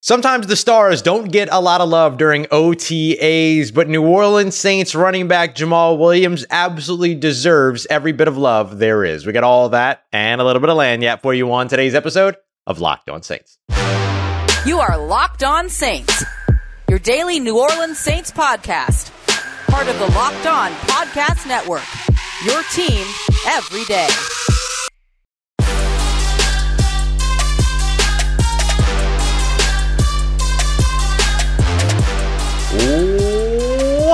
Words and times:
Sometimes 0.00 0.46
the 0.46 0.54
stars 0.54 1.02
don't 1.02 1.32
get 1.32 1.48
a 1.50 1.60
lot 1.60 1.80
of 1.80 1.88
love 1.88 2.18
during 2.18 2.44
OTAs, 2.46 3.74
but 3.74 3.88
New 3.88 4.06
Orleans 4.06 4.54
Saints 4.54 4.94
running 4.94 5.26
back 5.26 5.56
Jamaal 5.56 5.98
Williams 5.98 6.46
absolutely 6.50 7.16
deserves 7.16 7.84
every 7.90 8.12
bit 8.12 8.28
of 8.28 8.36
love 8.36 8.78
there 8.78 9.04
is. 9.04 9.26
We 9.26 9.32
got 9.32 9.42
all 9.42 9.70
that 9.70 10.04
and 10.12 10.40
a 10.40 10.44
little 10.44 10.60
bit 10.60 10.70
of 10.70 10.76
lagniappe 10.76 11.20
for 11.20 11.34
you 11.34 11.52
on 11.52 11.66
today's 11.66 11.96
episode 11.96 12.36
of 12.64 12.78
Locked 12.78 13.10
On 13.10 13.24
Saints. 13.24 13.58
You 14.64 14.78
are 14.78 14.96
Locked 14.96 15.42
On 15.42 15.68
Saints, 15.68 16.24
your 16.88 17.00
daily 17.00 17.40
New 17.40 17.58
Orleans 17.58 17.98
Saints 17.98 18.30
podcast, 18.30 19.10
part 19.66 19.88
of 19.88 19.98
the 19.98 20.06
Locked 20.16 20.46
On 20.46 20.70
Podcast 20.86 21.44
Network. 21.48 21.82
Your 22.44 22.62
team 22.72 23.04
every 23.48 23.84
day. 23.86 24.08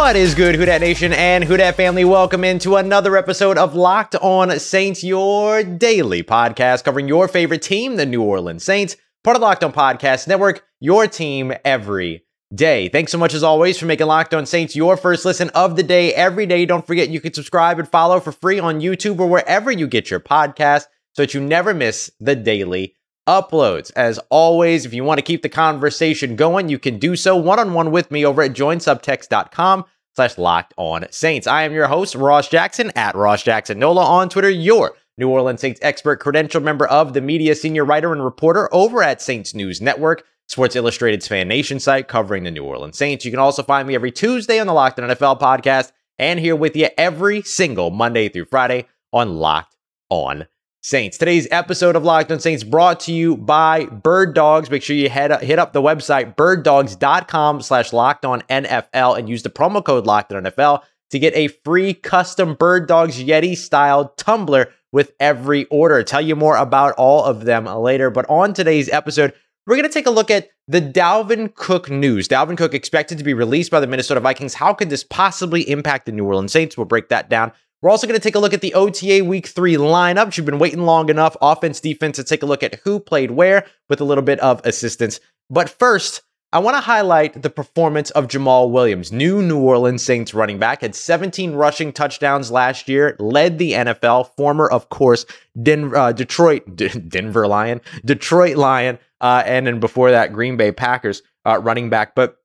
What 0.05 0.17
is 0.17 0.35
good, 0.35 0.55
Who 0.57 0.67
Dat 0.67 0.83
Nation 0.83 1.15
and 1.15 1.43
Who 1.43 1.57
Dat 1.57 1.77
family? 1.77 2.05
Welcome 2.05 2.45
into 2.45 2.77
another 2.77 3.17
episode 3.17 3.57
of 3.57 3.75
Locked 3.75 4.15
On 4.17 4.51
Saints, 4.59 5.03
your 5.03 5.65
daily 5.65 6.23
podcast 6.23 6.85
covering 6.85 7.09
your 7.09 7.27
favorite 7.27 7.63
team, 7.63 7.97
the 7.97 8.05
New 8.05 8.21
Orleans 8.21 8.63
Saints, 8.63 8.99
part 9.25 9.35
of 9.35 9.41
Locked 9.41 9.65
On 9.65 9.73
Podcast 9.73 10.29
Network, 10.29 10.63
your 10.79 11.07
team 11.07 11.55
every 11.65 12.23
day. 12.55 12.91
Thanks 12.91 13.13
so 13.13 13.19
much 13.19 13.33
as 13.33 13.43
always 13.43 13.79
for 13.79 13.87
making 13.87 14.07
Locked 14.07 14.35
On 14.35 14.45
Saints 14.45 14.77
your 14.77 14.99
first 14.99 15.25
listen 15.25 15.49
of 15.55 15.75
the 15.75 15.83
day 15.83 16.13
every 16.13 16.45
day. 16.45 16.67
Don't 16.67 16.87
forget 16.87 17.09
you 17.09 17.23
can 17.23 17.33
subscribe 17.33 17.79
and 17.79 17.89
follow 17.89 18.21
for 18.21 18.31
free 18.31 18.59
on 18.59 18.83
YouTube 18.83 19.19
or 19.19 19.27
wherever 19.27 19.73
you 19.73 19.87
get 19.87 20.11
your 20.11 20.21
podcast 20.21 20.85
so 21.15 21.23
that 21.23 21.33
you 21.33 21.41
never 21.41 21.73
miss 21.73 22.11
the 22.21 22.37
daily 22.37 22.95
uploads. 23.27 23.91
As 23.97 24.19
always, 24.29 24.85
if 24.85 24.93
you 24.93 25.03
want 25.03 25.17
to 25.17 25.25
keep 25.25 25.41
the 25.41 25.49
conversation 25.49 26.37
going, 26.37 26.69
you 26.69 26.79
can 26.79 26.99
do 26.99 27.17
so 27.17 27.37
one-on-one 27.37 27.91
with 27.91 28.11
me 28.11 28.27
over 28.27 28.43
at 28.43 28.53
joinsubtext.com 28.53 29.87
slash 30.15 30.39
locked 30.39 30.75
on 30.77 31.07
Saints. 31.11 31.47
I 31.47 31.63
am 31.63 31.73
your 31.73 31.89
host, 31.89 32.15
Ross 32.15 32.49
Jackson 32.49 32.93
at 32.95 33.15
Ross 33.15 33.43
Jackson 33.43 33.79
Nola 33.79 34.05
on 34.05 34.29
Twitter, 34.29 34.51
your 34.51 34.97
New 35.19 35.29
Orleans 35.29 35.61
Saints 35.61 35.81
expert, 35.83 36.21
credential 36.21 36.61
member 36.61 36.87
of 36.87 37.13
the 37.13 37.21
media, 37.21 37.55
senior 37.55 37.85
writer 37.85 38.13
and 38.13 38.25
reporter 38.25 38.69
over 38.73 39.03
at 39.03 39.23
Saints 39.23 39.55
News 39.55 39.81
Network, 39.81 40.25
Sports 40.49 40.77
Illustrated's 40.77 41.29
fan 41.29 41.49
nation 41.49 41.81
site 41.81 42.09
covering 42.09 42.45
the 42.45 42.51
New 42.51 42.65
Orleans 42.65 42.99
Saints. 42.99 43.25
You 43.25 43.31
can 43.31 43.41
also 43.41 43.63
find 43.63 43.87
me 43.87 43.95
every 43.95 44.13
Tuesday 44.13 44.59
on 44.59 44.67
the 44.67 44.73
Locked 44.73 44.99
on 44.99 45.09
NFL 45.09 45.41
podcast 45.41 45.93
and 46.19 46.39
here 46.39 46.57
with 46.57 46.77
you 46.77 46.89
every 46.99 47.43
single 47.43 47.91
Monday 47.91 48.29
through 48.29 48.47
Friday 48.47 48.87
on 49.13 49.37
Locked 49.37 49.77
on 50.11 50.47
Saints. 50.85 51.17
Today's 51.17 51.49
episode 51.51 51.97
of 51.97 52.05
Locked 52.05 52.31
on 52.31 52.41
Saints 52.41 52.63
brought 52.63 53.01
to 53.01 53.13
you 53.13 53.39
by 53.39 53.87
Bird 53.87 54.35
Dogs. 54.35 54.69
Make 54.69 54.83
sure 54.83 54.95
you 54.95 55.09
head 55.09 55.33
up, 55.33 55.41
hit 55.41 55.59
up 55.59 55.73
the 55.73 55.81
website 55.81 56.37
birddogs.com 56.37 57.63
slash 57.63 57.91
locked 57.95 58.27
on 58.27 58.43
NFL 58.43 59.19
and 59.19 59.27
use 59.27 59.43
the 59.43 59.49
promo 59.49 59.83
code 59.83 60.05
locked 60.05 60.31
on 60.35 60.43
NFL 60.43 60.83
to 61.09 61.19
get 61.19 61.35
a 61.35 61.49
free 61.49 61.95
custom 61.95 62.53
Bird 62.53 62.87
Dogs 62.87 63.19
Yeti 63.19 63.57
style 63.57 64.11
tumbler 64.19 64.75
with 64.93 65.15
every 65.19 65.65
order. 65.67 66.03
Tell 66.03 66.21
you 66.21 66.37
more 66.37 66.57
about 66.59 66.93
all 66.99 67.25
of 67.25 67.47
them 67.47 67.65
later. 67.65 68.11
But 68.11 68.29
on 68.29 68.53
today's 68.53 68.91
episode, 68.91 69.33
we're 69.67 69.77
going 69.77 69.89
to 69.89 69.95
take 69.95 70.07
a 70.07 70.11
look 70.11 70.31
at 70.31 70.51
the 70.69 70.83
Dalvin 70.83 71.55
Cook 71.55 71.89
news. 71.89 72.29
Dalvin 72.29 72.59
Cook 72.59 72.75
expected 72.75 73.17
to 73.17 73.25
be 73.25 73.33
released 73.33 73.71
by 73.71 73.81
the 73.81 73.87
Minnesota 73.87 74.21
Vikings. 74.21 74.53
How 74.53 74.75
could 74.75 74.91
this 74.91 75.03
possibly 75.03 75.67
impact 75.71 76.05
the 76.05 76.13
New 76.13 76.27
Orleans 76.27 76.53
Saints? 76.53 76.77
We'll 76.77 76.85
break 76.85 77.09
that 77.09 77.31
down. 77.31 77.53
We're 77.85 77.91
also 77.91 78.07
going 78.07 78.19
to 78.19 78.25
take 78.25 78.35
a 78.35 78.39
look 78.39 78.55
at 78.55 78.63
the 78.63 78.73
OTA 78.73 79.27
week 79.27 79.47
three 79.47 79.75
lineup. 79.75 80.35
You've 80.35 80.47
been 80.47 80.59
waiting 80.59 80.87
long 80.87 81.11
enough, 81.11 81.37
offense, 81.43 81.81
defense, 81.81 82.17
to 82.17 82.25
take 82.25 82.43
a 82.43 82.47
look 82.47 82.63
at 82.63 82.77
who 82.77 82.99
played 82.99 83.33
where 83.33 83.67
with 83.91 84.01
a 84.01 84.05
little 84.05 84.25
bit 84.25 84.41
of 84.41 84.65
assistance. 84.65 85.21
But 85.51 85.69
first, 85.69 86.23
I 86.51 86.61
want 86.61 86.79
to 86.79 86.81
highlight 86.81 87.43
the 87.43 87.51
performance 87.51 88.09
of 88.13 88.29
Jamaal 88.29 88.71
Williams, 88.71 89.13
new 89.13 89.43
New 89.43 89.59
Orleans 89.59 90.03
Saints 90.03 90.33
running 90.33 90.59
back, 90.59 90.81
had 90.81 90.95
17 90.95 91.53
rushing 91.53 91.93
touchdowns 91.93 92.51
last 92.51 92.89
year, 92.89 93.17
led 93.19 93.59
the 93.59 93.73
NFL, 93.73 94.35
former, 94.35 94.67
of 94.67 94.89
course, 94.89 95.27
Den- 95.63 95.95
uh, 95.95 96.13
Detroit, 96.13 96.63
D- 96.77 96.89
Denver 96.89 97.47
Lion, 97.47 97.83
Detroit 98.03 98.57
Lion, 98.57 98.99
uh, 99.21 99.43
and 99.45 99.67
then 99.67 99.79
before 99.79 100.11
that, 100.11 100.33
Green 100.33 100.57
Bay 100.57 100.73
Packers 100.73 101.21
uh, 101.45 101.61
running 101.61 101.91
back. 101.91 102.15
But 102.15 102.39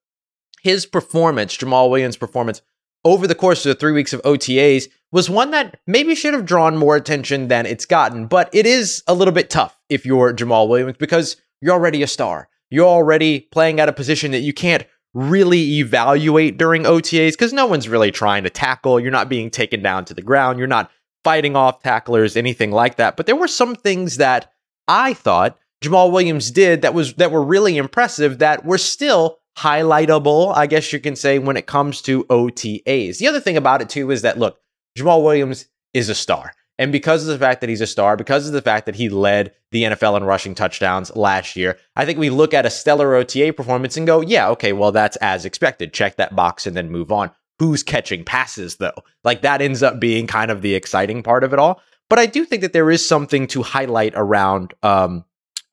his 0.61 0.85
performance, 0.85 1.55
Jamaal 1.55 1.89
Williams' 1.89 2.17
performance, 2.17 2.61
over 3.05 3.25
the 3.25 3.35
course 3.35 3.65
of 3.65 3.69
the 3.69 3.79
three 3.79 3.93
weeks 3.93 4.11
of 4.11 4.21
OTAs 4.23 4.89
was 5.11 5.29
one 5.29 5.51
that 5.51 5.79
maybe 5.87 6.15
should 6.15 6.33
have 6.33 6.45
drawn 6.45 6.77
more 6.77 6.95
attention 6.95 7.47
than 7.47 7.65
it's 7.65 7.85
gotten, 7.85 8.27
but 8.27 8.49
it 8.53 8.65
is 8.65 9.03
a 9.07 9.13
little 9.13 9.33
bit 9.33 9.49
tough 9.49 9.79
if 9.89 10.05
you're 10.05 10.33
Jamaal 10.33 10.67
Williams 10.69 10.97
because 10.97 11.37
you're 11.61 11.73
already 11.73 12.03
a 12.03 12.07
star. 12.07 12.47
You're 12.69 12.87
already 12.87 13.41
playing 13.51 13.79
at 13.79 13.89
a 13.89 13.93
position 13.93 14.31
that 14.31 14.39
you 14.39 14.53
can't 14.53 14.85
really 15.15 15.79
evaluate 15.79 16.57
during 16.57 16.83
OTAs 16.83 17.31
because 17.31 17.53
no 17.53 17.65
one's 17.65 17.89
really 17.89 18.11
trying 18.11 18.43
to 18.43 18.49
tackle. 18.49 18.99
You're 18.99 19.11
not 19.11 19.29
being 19.29 19.49
taken 19.49 19.81
down 19.81 20.05
to 20.05 20.13
the 20.13 20.21
ground. 20.21 20.59
You're 20.59 20.67
not 20.67 20.91
fighting 21.23 21.55
off 21.55 21.81
tacklers, 21.81 22.37
anything 22.37 22.71
like 22.71 22.97
that. 22.97 23.17
But 23.17 23.25
there 23.25 23.35
were 23.35 23.47
some 23.47 23.75
things 23.75 24.17
that 24.17 24.53
I 24.87 25.13
thought 25.13 25.57
Jamaal 25.83 26.11
Williams 26.11 26.51
did 26.51 26.81
that 26.83 26.93
was 26.93 27.13
that 27.15 27.31
were 27.31 27.43
really 27.43 27.77
impressive 27.77 28.39
that 28.39 28.65
were 28.65 28.77
still 28.77 29.39
highlightable, 29.57 30.55
I 30.55 30.67
guess 30.67 30.93
you 30.93 30.99
can 30.99 31.15
say, 31.15 31.39
when 31.39 31.57
it 31.57 31.65
comes 31.65 32.01
to 32.03 32.23
OTAs. 32.25 33.17
The 33.17 33.27
other 33.27 33.39
thing 33.39 33.57
about 33.57 33.81
it, 33.81 33.89
too, 33.89 34.11
is 34.11 34.21
that 34.21 34.37
look, 34.37 34.59
Jamaal 34.97 35.23
Williams 35.23 35.67
is 35.93 36.09
a 36.09 36.15
star. 36.15 36.53
And 36.79 36.93
because 36.93 37.23
of 37.23 37.27
the 37.27 37.45
fact 37.45 37.59
that 37.59 37.69
he's 37.69 37.81
a 37.81 37.87
star, 37.87 38.15
because 38.15 38.47
of 38.47 38.53
the 38.53 38.61
fact 38.61 38.85
that 38.85 38.95
he 38.95 39.09
led 39.09 39.53
the 39.71 39.83
NFL 39.83 40.15
in 40.15 40.23
rushing 40.23 40.55
touchdowns 40.55 41.13
last 41.13 41.57
year, 41.57 41.77
I 41.97 42.05
think 42.05 42.17
we 42.17 42.29
look 42.29 42.53
at 42.53 42.65
a 42.65 42.69
stellar 42.69 43.15
OTA 43.15 43.51
performance 43.51 43.97
and 43.97 44.07
go, 44.07 44.21
yeah, 44.21 44.47
okay, 44.51 44.71
well, 44.71 44.93
that's 44.93 45.17
as 45.17 45.43
expected. 45.43 45.93
Check 45.93 46.15
that 46.15 46.37
box 46.37 46.65
and 46.65 46.77
then 46.77 46.89
move 46.89 47.11
on. 47.11 47.31
Who's 47.59 47.83
catching 47.83 48.23
passes, 48.23 48.77
though? 48.77 48.93
Like 49.25 49.41
that 49.41 49.61
ends 49.61 49.83
up 49.83 49.99
being 49.99 50.25
kind 50.25 50.49
of 50.49 50.61
the 50.61 50.73
exciting 50.73 51.21
part 51.21 51.43
of 51.43 51.51
it 51.51 51.59
all. 51.59 51.81
But 52.09 52.17
I 52.17 52.25
do 52.25 52.45
think 52.45 52.61
that 52.61 52.71
there 52.71 52.89
is 52.89 53.05
something 53.05 53.45
to 53.47 53.61
highlight 53.61 54.13
around 54.15 54.73
um, 54.81 55.25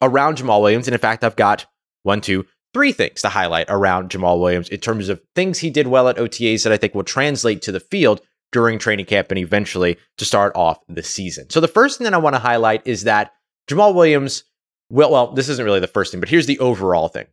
around 0.02 0.38
Jamaal 0.38 0.60
Williams. 0.60 0.88
And 0.88 0.94
in 0.94 1.00
fact, 1.00 1.22
I've 1.22 1.36
got 1.36 1.66
one, 2.02 2.20
two, 2.20 2.44
three 2.74 2.92
things 2.92 3.22
to 3.22 3.28
highlight 3.28 3.66
around 3.68 4.10
Jamaal 4.10 4.40
Williams 4.40 4.68
in 4.68 4.80
terms 4.80 5.08
of 5.08 5.20
things 5.36 5.60
he 5.60 5.70
did 5.70 5.86
well 5.86 6.08
at 6.08 6.16
OTAs 6.16 6.64
that 6.64 6.72
I 6.72 6.76
think 6.76 6.94
will 6.94 7.04
translate 7.04 7.62
to 7.62 7.72
the 7.72 7.80
field 7.80 8.20
during 8.52 8.78
training 8.78 9.06
camp 9.06 9.30
and 9.30 9.38
eventually 9.38 9.98
to 10.18 10.24
start 10.24 10.52
off 10.54 10.78
the 10.88 11.02
season. 11.02 11.50
So 11.50 11.60
the 11.60 11.68
first 11.68 11.98
thing 11.98 12.04
that 12.04 12.14
I 12.14 12.18
want 12.18 12.34
to 12.34 12.40
highlight 12.40 12.86
is 12.86 13.04
that 13.04 13.32
Jamaal 13.68 13.94
Williams, 13.94 14.44
well, 14.90 15.10
well, 15.10 15.32
this 15.32 15.48
isn't 15.48 15.64
really 15.64 15.80
the 15.80 15.86
first 15.86 16.12
thing, 16.12 16.20
but 16.20 16.28
here's 16.28 16.46
the 16.46 16.58
overall 16.58 17.08
thing. 17.08 17.26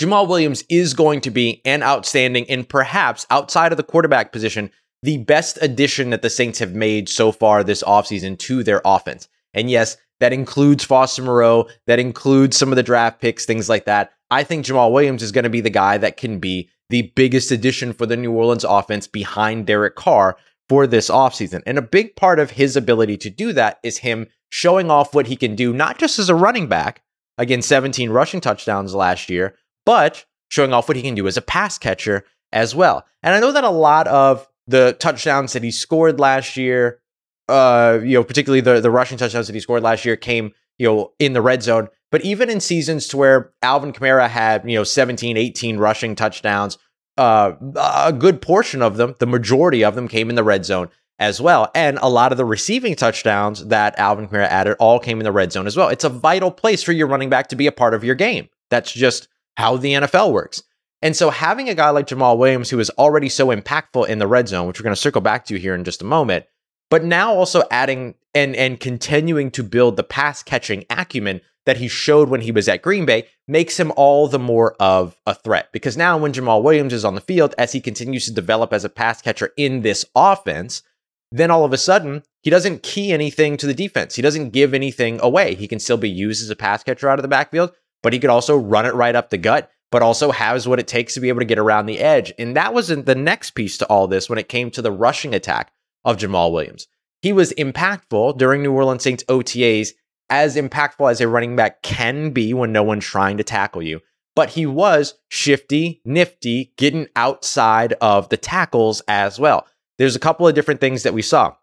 Jamaal 0.00 0.28
Williams 0.28 0.64
is 0.68 0.94
going 0.94 1.20
to 1.22 1.30
be 1.30 1.60
an 1.64 1.82
outstanding 1.82 2.48
and 2.48 2.68
perhaps 2.68 3.26
outside 3.30 3.72
of 3.72 3.76
the 3.76 3.82
quarterback 3.82 4.32
position, 4.32 4.70
the 5.02 5.18
best 5.18 5.58
addition 5.60 6.10
that 6.10 6.22
the 6.22 6.30
Saints 6.30 6.58
have 6.60 6.74
made 6.74 7.08
so 7.08 7.32
far 7.32 7.62
this 7.62 7.82
offseason 7.82 8.38
to 8.38 8.62
their 8.62 8.80
offense. 8.84 9.28
And 9.54 9.68
yes, 9.68 9.96
that 10.20 10.32
includes 10.32 10.84
Foster 10.84 11.22
Moreau, 11.22 11.66
that 11.86 11.98
includes 11.98 12.56
some 12.56 12.70
of 12.70 12.76
the 12.76 12.82
draft 12.82 13.20
picks, 13.20 13.44
things 13.44 13.68
like 13.68 13.84
that. 13.86 14.12
I 14.30 14.44
think 14.44 14.64
Jamaal 14.64 14.92
Williams 14.92 15.22
is 15.22 15.32
going 15.32 15.44
to 15.44 15.50
be 15.50 15.60
the 15.60 15.68
guy 15.68 15.98
that 15.98 16.16
can 16.16 16.38
be 16.38 16.70
the 16.92 17.10
biggest 17.16 17.50
addition 17.50 17.94
for 17.94 18.04
the 18.04 18.18
New 18.18 18.32
Orleans 18.32 18.64
offense 18.64 19.06
behind 19.06 19.66
Derek 19.66 19.96
Carr 19.96 20.36
for 20.68 20.86
this 20.86 21.08
offseason. 21.08 21.62
And 21.64 21.78
a 21.78 21.82
big 21.82 22.14
part 22.16 22.38
of 22.38 22.50
his 22.50 22.76
ability 22.76 23.16
to 23.16 23.30
do 23.30 23.54
that 23.54 23.80
is 23.82 23.98
him 23.98 24.26
showing 24.50 24.90
off 24.90 25.14
what 25.14 25.26
he 25.26 25.34
can 25.34 25.56
do, 25.56 25.72
not 25.72 25.98
just 25.98 26.18
as 26.18 26.28
a 26.28 26.34
running 26.34 26.68
back, 26.68 27.02
again, 27.38 27.62
17 27.62 28.10
rushing 28.10 28.42
touchdowns 28.42 28.94
last 28.94 29.30
year, 29.30 29.56
but 29.86 30.26
showing 30.48 30.74
off 30.74 30.86
what 30.86 30.98
he 30.98 31.02
can 31.02 31.14
do 31.14 31.26
as 31.26 31.38
a 31.38 31.42
pass 31.42 31.78
catcher 31.78 32.26
as 32.52 32.74
well. 32.74 33.06
And 33.22 33.34
I 33.34 33.40
know 33.40 33.52
that 33.52 33.64
a 33.64 33.70
lot 33.70 34.06
of 34.06 34.46
the 34.66 34.94
touchdowns 35.00 35.54
that 35.54 35.62
he 35.62 35.70
scored 35.70 36.20
last 36.20 36.58
year, 36.58 37.00
uh, 37.48 38.00
you 38.02 38.18
know, 38.18 38.22
particularly 38.22 38.60
the, 38.60 38.82
the 38.82 38.90
rushing 38.90 39.16
touchdowns 39.16 39.46
that 39.46 39.54
he 39.54 39.60
scored 39.60 39.82
last 39.82 40.04
year 40.04 40.16
came, 40.16 40.52
you 40.76 40.86
know, 40.86 41.12
in 41.18 41.32
the 41.32 41.40
red 41.40 41.62
zone 41.62 41.88
but 42.12 42.22
even 42.22 42.50
in 42.50 42.60
seasons 42.60 43.08
to 43.08 43.16
where 43.16 43.52
Alvin 43.62 43.92
Kamara 43.92 44.28
had, 44.28 44.68
you 44.68 44.76
know, 44.76 44.84
17, 44.84 45.36
18 45.36 45.78
rushing 45.78 46.14
touchdowns, 46.14 46.78
uh, 47.16 47.52
a 47.76 48.12
good 48.12 48.40
portion 48.40 48.82
of 48.82 48.98
them, 48.98 49.14
the 49.18 49.26
majority 49.26 49.82
of 49.82 49.94
them 49.94 50.06
came 50.06 50.28
in 50.28 50.36
the 50.36 50.44
red 50.44 50.64
zone 50.64 50.90
as 51.18 51.40
well. 51.40 51.70
And 51.74 51.98
a 52.02 52.10
lot 52.10 52.30
of 52.30 52.38
the 52.38 52.44
receiving 52.44 52.94
touchdowns 52.94 53.66
that 53.66 53.98
Alvin 53.98 54.28
Kamara 54.28 54.46
added 54.46 54.76
all 54.78 55.00
came 55.00 55.20
in 55.20 55.24
the 55.24 55.32
red 55.32 55.52
zone 55.52 55.66
as 55.66 55.76
well. 55.76 55.88
It's 55.88 56.04
a 56.04 56.10
vital 56.10 56.50
place 56.50 56.82
for 56.82 56.92
your 56.92 57.06
running 57.06 57.30
back 57.30 57.48
to 57.48 57.56
be 57.56 57.66
a 57.66 57.72
part 57.72 57.94
of 57.94 58.04
your 58.04 58.14
game. 58.14 58.48
That's 58.70 58.92
just 58.92 59.28
how 59.56 59.78
the 59.78 59.94
NFL 59.94 60.32
works. 60.32 60.62
And 61.00 61.16
so 61.16 61.30
having 61.30 61.68
a 61.68 61.74
guy 61.74 61.90
like 61.90 62.06
Jamaal 62.06 62.36
Williams 62.38 62.68
who 62.68 62.78
is 62.78 62.90
already 62.90 63.30
so 63.30 63.48
impactful 63.48 64.06
in 64.06 64.18
the 64.18 64.26
red 64.26 64.48
zone, 64.48 64.66
which 64.66 64.78
we're 64.78 64.84
going 64.84 64.94
to 64.94 65.00
circle 65.00 65.22
back 65.22 65.46
to 65.46 65.58
here 65.58 65.74
in 65.74 65.84
just 65.84 66.02
a 66.02 66.06
moment, 66.06 66.44
but 66.90 67.04
now 67.04 67.34
also 67.34 67.62
adding 67.70 68.14
and 68.34 68.54
and 68.54 68.80
continuing 68.80 69.50
to 69.50 69.62
build 69.62 69.96
the 69.96 70.02
pass 70.02 70.42
catching 70.42 70.84
acumen 70.90 71.40
that 71.66 71.76
he 71.76 71.88
showed 71.88 72.28
when 72.28 72.40
he 72.40 72.52
was 72.52 72.68
at 72.68 72.82
Green 72.82 73.04
Bay 73.04 73.26
makes 73.46 73.78
him 73.78 73.92
all 73.96 74.28
the 74.28 74.38
more 74.38 74.74
of 74.80 75.16
a 75.26 75.34
threat. 75.34 75.68
Because 75.72 75.96
now, 75.96 76.18
when 76.18 76.32
Jamaal 76.32 76.62
Williams 76.62 76.92
is 76.92 77.04
on 77.04 77.14
the 77.14 77.20
field, 77.20 77.54
as 77.58 77.72
he 77.72 77.80
continues 77.80 78.24
to 78.26 78.32
develop 78.32 78.72
as 78.72 78.84
a 78.84 78.88
pass 78.88 79.22
catcher 79.22 79.52
in 79.56 79.82
this 79.82 80.04
offense, 80.14 80.82
then 81.30 81.50
all 81.50 81.64
of 81.64 81.72
a 81.72 81.78
sudden, 81.78 82.22
he 82.42 82.50
doesn't 82.50 82.82
key 82.82 83.12
anything 83.12 83.56
to 83.56 83.66
the 83.66 83.74
defense. 83.74 84.14
He 84.16 84.22
doesn't 84.22 84.50
give 84.50 84.74
anything 84.74 85.18
away. 85.22 85.54
He 85.54 85.68
can 85.68 85.78
still 85.78 85.96
be 85.96 86.10
used 86.10 86.42
as 86.42 86.50
a 86.50 86.56
pass 86.56 86.82
catcher 86.82 87.08
out 87.08 87.18
of 87.18 87.22
the 87.22 87.28
backfield, 87.28 87.72
but 88.02 88.12
he 88.12 88.18
could 88.18 88.30
also 88.30 88.56
run 88.56 88.86
it 88.86 88.94
right 88.94 89.14
up 89.14 89.30
the 89.30 89.38
gut, 89.38 89.70
but 89.90 90.02
also 90.02 90.30
has 90.30 90.66
what 90.66 90.80
it 90.80 90.88
takes 90.88 91.14
to 91.14 91.20
be 91.20 91.28
able 91.28 91.40
to 91.40 91.46
get 91.46 91.58
around 91.58 91.86
the 91.86 92.00
edge. 92.00 92.32
And 92.38 92.56
that 92.56 92.74
was 92.74 92.88
the 92.88 93.14
next 93.14 93.52
piece 93.52 93.78
to 93.78 93.86
all 93.86 94.08
this 94.08 94.28
when 94.28 94.38
it 94.38 94.48
came 94.48 94.70
to 94.72 94.82
the 94.82 94.92
rushing 94.92 95.34
attack 95.34 95.72
of 96.04 96.16
Jamaal 96.16 96.52
Williams. 96.52 96.88
He 97.22 97.32
was 97.32 97.52
impactful 97.52 98.36
during 98.36 98.62
New 98.62 98.72
Orleans 98.72 99.04
Saints 99.04 99.24
OTAs, 99.28 99.90
as 100.32 100.56
impactful 100.56 101.10
as 101.10 101.20
a 101.20 101.28
running 101.28 101.54
back 101.56 101.82
can 101.82 102.30
be 102.30 102.54
when 102.54 102.72
no 102.72 102.82
one's 102.82 103.04
trying 103.04 103.36
to 103.36 103.44
tackle 103.44 103.82
you. 103.82 104.00
But 104.34 104.48
he 104.48 104.64
was 104.64 105.14
shifty, 105.28 106.00
nifty, 106.06 106.72
getting 106.78 107.06
outside 107.14 107.92
of 108.00 108.30
the 108.30 108.38
tackles 108.38 109.02
as 109.06 109.38
well. 109.38 109.66
There's 109.98 110.16
a 110.16 110.20
couple 110.20 110.48
of 110.48 110.54
different 110.54 110.80
things 110.80 111.02
that 111.02 111.12
we 111.12 111.20
saw. 111.20 111.54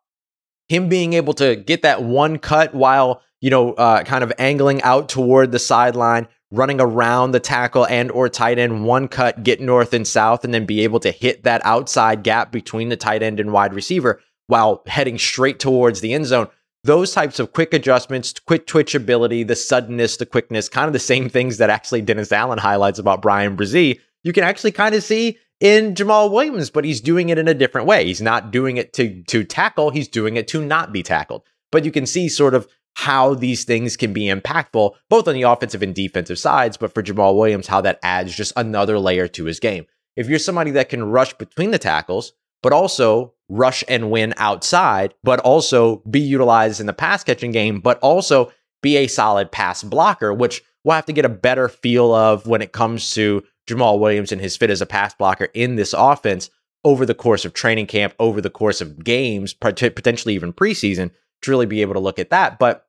Him 0.67 0.87
being 0.87 1.13
able 1.13 1.33
to 1.33 1.55
get 1.55 1.81
that 1.81 2.03
one 2.03 2.37
cut 2.37 2.75
while, 2.75 3.23
you 3.41 3.49
know, 3.49 3.73
uh, 3.73 4.03
kind 4.03 4.23
of 4.23 4.31
angling 4.37 4.83
out 4.83 5.09
toward 5.09 5.51
the 5.51 5.57
sideline, 5.57 6.27
running 6.51 6.79
around 6.79 7.31
the 7.31 7.39
tackle 7.39 7.87
and 7.87 8.11
or 8.11 8.29
tight 8.29 8.59
end, 8.59 8.85
one 8.85 9.07
cut, 9.07 9.43
get 9.43 9.59
north 9.59 9.93
and 9.95 10.07
south, 10.07 10.45
and 10.45 10.53
then 10.53 10.67
be 10.67 10.81
able 10.81 10.99
to 10.99 11.09
hit 11.09 11.41
that 11.41 11.65
outside 11.65 12.21
gap 12.21 12.51
between 12.51 12.89
the 12.89 12.97
tight 12.97 13.23
end 13.23 13.39
and 13.39 13.51
wide 13.51 13.73
receiver 13.73 14.21
while 14.45 14.83
heading 14.85 15.17
straight 15.17 15.59
towards 15.59 16.01
the 16.01 16.13
end 16.13 16.27
zone. 16.27 16.49
Those 16.83 17.11
types 17.11 17.39
of 17.39 17.51
quick 17.51 17.73
adjustments, 17.73 18.33
quick 18.39 18.65
twitch 18.65 18.95
ability, 18.95 19.43
the 19.43 19.55
suddenness, 19.55 20.17
the 20.17 20.25
quickness, 20.25 20.69
kind 20.69 20.87
of 20.87 20.93
the 20.93 20.99
same 20.99 21.27
things 21.29 21.57
that 21.57 21.69
actually 21.69 22.01
Dennis 22.01 22.31
Allen 22.31 22.57
highlights 22.57 22.99
about 22.99 23.21
Bryan 23.21 23.57
Bresee, 23.57 23.99
you 24.23 24.31
can 24.31 24.43
actually 24.43 24.71
kind 24.71 24.95
of 24.95 25.03
see 25.03 25.37
in 25.59 25.93
Jamaal 25.93 26.31
Williams, 26.31 26.69
but 26.69 26.85
he's 26.85 27.01
doing 27.01 27.29
it 27.29 27.37
in 27.37 27.47
a 27.47 27.53
different 27.53 27.87
way. 27.87 28.05
He's 28.05 28.21
not 28.21 28.51
doing 28.51 28.77
it 28.77 28.93
to 28.93 29.23
to 29.23 29.43
tackle, 29.43 29.89
he's 29.89 30.07
doing 30.07 30.37
it 30.37 30.47
to 30.49 30.65
not 30.65 30.93
be 30.93 31.03
tackled. 31.03 31.43
But 31.71 31.85
you 31.85 31.91
can 31.91 32.05
see 32.05 32.29
sort 32.29 32.53
of 32.53 32.67
how 32.95 33.33
these 33.33 33.63
things 33.65 33.95
can 33.95 34.13
be 34.13 34.25
impactful, 34.25 34.93
both 35.09 35.27
on 35.27 35.33
the 35.33 35.43
offensive 35.43 35.83
and 35.83 35.93
defensive 35.93 36.39
sides, 36.39 36.77
but 36.77 36.93
for 36.93 37.03
Jamaal 37.03 37.37
Williams, 37.37 37.67
how 37.67 37.81
that 37.81 37.99
adds 38.03 38.35
just 38.35 38.53
another 38.55 38.99
layer 38.99 39.27
to 39.27 39.45
his 39.45 39.59
game. 39.59 39.85
If 40.15 40.27
you're 40.27 40.39
somebody 40.39 40.71
that 40.71 40.89
can 40.89 41.03
rush 41.03 41.33
between 41.33 41.71
the 41.71 41.77
tackles, 41.77 42.33
but 42.61 42.73
also 42.73 43.33
rush 43.49 43.83
and 43.87 44.11
win 44.11 44.33
outside, 44.37 45.13
but 45.23 45.39
also 45.39 45.97
be 46.09 46.19
utilized 46.19 46.79
in 46.79 46.85
the 46.85 46.93
pass 46.93 47.23
catching 47.23 47.51
game, 47.51 47.79
but 47.79 47.99
also 47.99 48.51
be 48.81 48.97
a 48.97 49.07
solid 49.07 49.51
pass 49.51 49.83
blocker, 49.83 50.33
which 50.33 50.61
we'll 50.83 50.95
have 50.95 51.05
to 51.05 51.13
get 51.13 51.25
a 51.25 51.29
better 51.29 51.67
feel 51.67 52.13
of 52.13 52.47
when 52.47 52.61
it 52.61 52.71
comes 52.71 53.13
to 53.13 53.43
Jamaal 53.67 53.99
Williams 53.99 54.31
and 54.31 54.41
his 54.41 54.55
fit 54.55 54.69
as 54.69 54.81
a 54.81 54.85
pass 54.85 55.13
blocker 55.13 55.45
in 55.53 55.75
this 55.75 55.93
offense 55.93 56.49
over 56.85 57.05
the 57.05 57.15
course 57.15 57.43
of 57.43 57.53
training 57.53 57.87
camp, 57.87 58.13
over 58.19 58.39
the 58.39 58.49
course 58.49 58.81
of 58.81 59.03
games, 59.03 59.53
potentially 59.53 60.33
even 60.33 60.53
preseason, 60.53 61.11
to 61.41 61.51
really 61.51 61.65
be 61.65 61.81
able 61.81 61.93
to 61.93 61.99
look 61.99 62.19
at 62.19 62.29
that. 62.29 62.57
But 62.59 62.85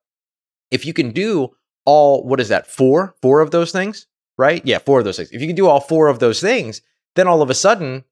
if 0.71 0.87
you 0.87 0.93
can 0.93 1.11
do 1.11 1.51
all, 1.85 2.25
what 2.25 2.41
is 2.41 2.49
that, 2.49 2.67
four, 2.67 3.15
four 3.21 3.41
of 3.41 3.51
those 3.51 3.73
things, 3.73 4.07
right? 4.39 4.65
Yeah, 4.65 4.79
four 4.79 5.01
of 5.01 5.05
those 5.05 5.17
things. 5.17 5.33
If 5.33 5.41
you 5.41 5.47
can 5.47 5.57
do 5.57 5.67
all 5.67 5.81
four 5.81 6.09
of 6.09 6.19
those 6.19 6.41
things, 6.41 6.83
then 7.17 7.27
all 7.27 7.43
of 7.43 7.51
a 7.51 7.55
sudden 7.55 8.05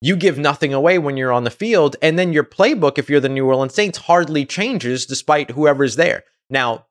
you 0.00 0.16
give 0.16 0.38
nothing 0.38 0.74
away 0.74 0.98
when 0.98 1.16
you're 1.16 1.32
on 1.32 1.44
the 1.44 1.50
field. 1.50 1.96
And 2.02 2.18
then 2.18 2.32
your 2.32 2.44
playbook, 2.44 2.98
if 2.98 3.08
you're 3.08 3.20
the 3.20 3.28
New 3.28 3.46
Orleans 3.46 3.74
Saints, 3.74 3.98
hardly 3.98 4.44
changes 4.44 5.06
despite 5.06 5.50
whoever's 5.50 5.96
there. 5.96 6.24
Now, 6.50 6.86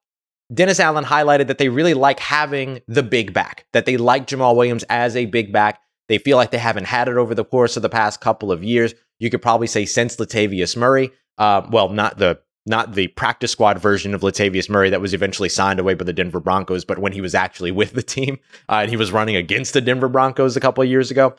Dennis 0.54 0.80
Allen 0.80 1.06
highlighted 1.06 1.48
that 1.48 1.58
they 1.58 1.70
really 1.70 1.94
like 1.94 2.20
having 2.20 2.82
the 2.88 3.04
big 3.04 3.34
back, 3.34 3.66
that 3.74 3.86
they 3.86 3.98
like 3.98 4.28
Jamaal 4.28 4.56
Williams 4.56 4.84
as 4.90 5.16
a 5.16 5.26
big 5.26 5.52
back. 5.52 5.82
They 6.08 6.20
feel 6.20 6.38
like 6.38 6.52
they 6.52 6.60
haven't 6.60 6.86
had 6.86 7.08
it 7.08 7.18
over 7.18 7.34
the 7.34 7.46
course 7.46 7.76
of 7.76 7.82
the 7.82 7.90
past 7.90 8.22
couple 8.22 8.52
of 8.52 8.64
years. 8.64 8.94
You 9.18 9.32
could 9.32 9.42
probably 9.42 9.68
say 9.68 9.86
since 9.86 10.18
Latavius 10.18 10.78
Murray. 10.78 11.12
Uh, 11.38 11.66
well, 11.70 11.90
not 11.90 12.18
the 12.18 12.40
not 12.68 12.94
the 12.94 13.08
practice 13.10 13.52
squad 13.52 13.78
version 13.78 14.16
of 14.16 14.22
Latavius 14.22 14.70
Murray 14.70 14.90
that 14.90 15.02
was 15.02 15.14
eventually 15.14 15.50
signed 15.50 15.80
away 15.80 15.94
by 15.94 16.04
the 16.04 16.14
Denver 16.14 16.40
Broncos, 16.40 16.84
but 16.84 16.98
when 16.98 17.14
he 17.14 17.22
was 17.22 17.36
actually 17.36 17.72
with 17.72 17.94
the 17.94 18.02
team 18.02 18.40
uh, 18.70 18.80
and 18.82 18.90
he 18.90 18.98
was 18.98 19.12
running 19.12 19.36
against 19.36 19.74
the 19.74 19.82
Denver 19.82 20.08
Broncos 20.08 20.58
a 20.58 20.60
couple 20.60 20.84
of 20.84 20.90
years 20.90 21.12
ago 21.12 21.36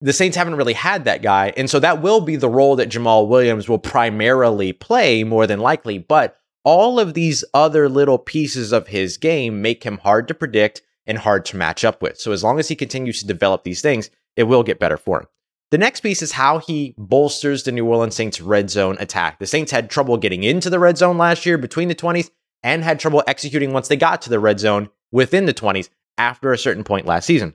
the 0.00 0.12
Saints 0.12 0.36
haven't 0.36 0.56
really 0.56 0.72
had 0.72 1.04
that 1.04 1.22
guy. 1.22 1.52
And 1.56 1.70
so 1.70 1.78
that 1.80 2.02
will 2.02 2.20
be 2.20 2.36
the 2.36 2.48
role 2.48 2.76
that 2.76 2.90
Jamaal 2.90 3.28
Williams 3.28 3.68
will 3.68 3.78
primarily 3.78 4.72
play 4.72 5.24
more 5.24 5.46
than 5.46 5.60
likely. 5.60 5.98
But 5.98 6.36
all 6.64 6.98
of 6.98 7.14
these 7.14 7.44
other 7.54 7.88
little 7.88 8.18
pieces 8.18 8.72
of 8.72 8.88
his 8.88 9.16
game 9.16 9.62
make 9.62 9.84
him 9.84 9.98
hard 9.98 10.28
to 10.28 10.34
predict 10.34 10.82
and 11.06 11.18
hard 11.18 11.44
to 11.46 11.56
match 11.56 11.84
up 11.84 12.02
with. 12.02 12.18
So 12.18 12.32
as 12.32 12.42
long 12.42 12.58
as 12.58 12.68
he 12.68 12.76
continues 12.76 13.20
to 13.20 13.26
develop 13.26 13.64
these 13.64 13.82
things, 13.82 14.10
it 14.36 14.44
will 14.44 14.62
get 14.62 14.78
better 14.78 14.96
for 14.96 15.20
him. 15.20 15.26
The 15.70 15.78
next 15.78 16.00
piece 16.00 16.22
is 16.22 16.32
how 16.32 16.58
he 16.58 16.94
bolsters 16.96 17.64
the 17.64 17.72
New 17.72 17.86
Orleans 17.86 18.14
Saints 18.14 18.40
red 18.40 18.70
zone 18.70 18.96
attack. 19.00 19.38
The 19.38 19.46
Saints 19.46 19.72
had 19.72 19.90
trouble 19.90 20.16
getting 20.16 20.42
into 20.42 20.70
the 20.70 20.78
red 20.78 20.96
zone 20.96 21.18
last 21.18 21.44
year 21.46 21.58
between 21.58 21.88
the 21.88 21.94
20s 21.94 22.30
and 22.62 22.84
had 22.84 23.00
trouble 23.00 23.22
executing 23.26 23.72
once 23.72 23.88
they 23.88 23.96
got 23.96 24.22
to 24.22 24.30
the 24.30 24.38
red 24.38 24.60
zone 24.60 24.88
within 25.10 25.46
the 25.46 25.54
20s 25.54 25.88
after 26.16 26.52
a 26.52 26.58
certain 26.58 26.84
point 26.84 27.06
last 27.06 27.26
season. 27.26 27.54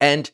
And 0.00 0.30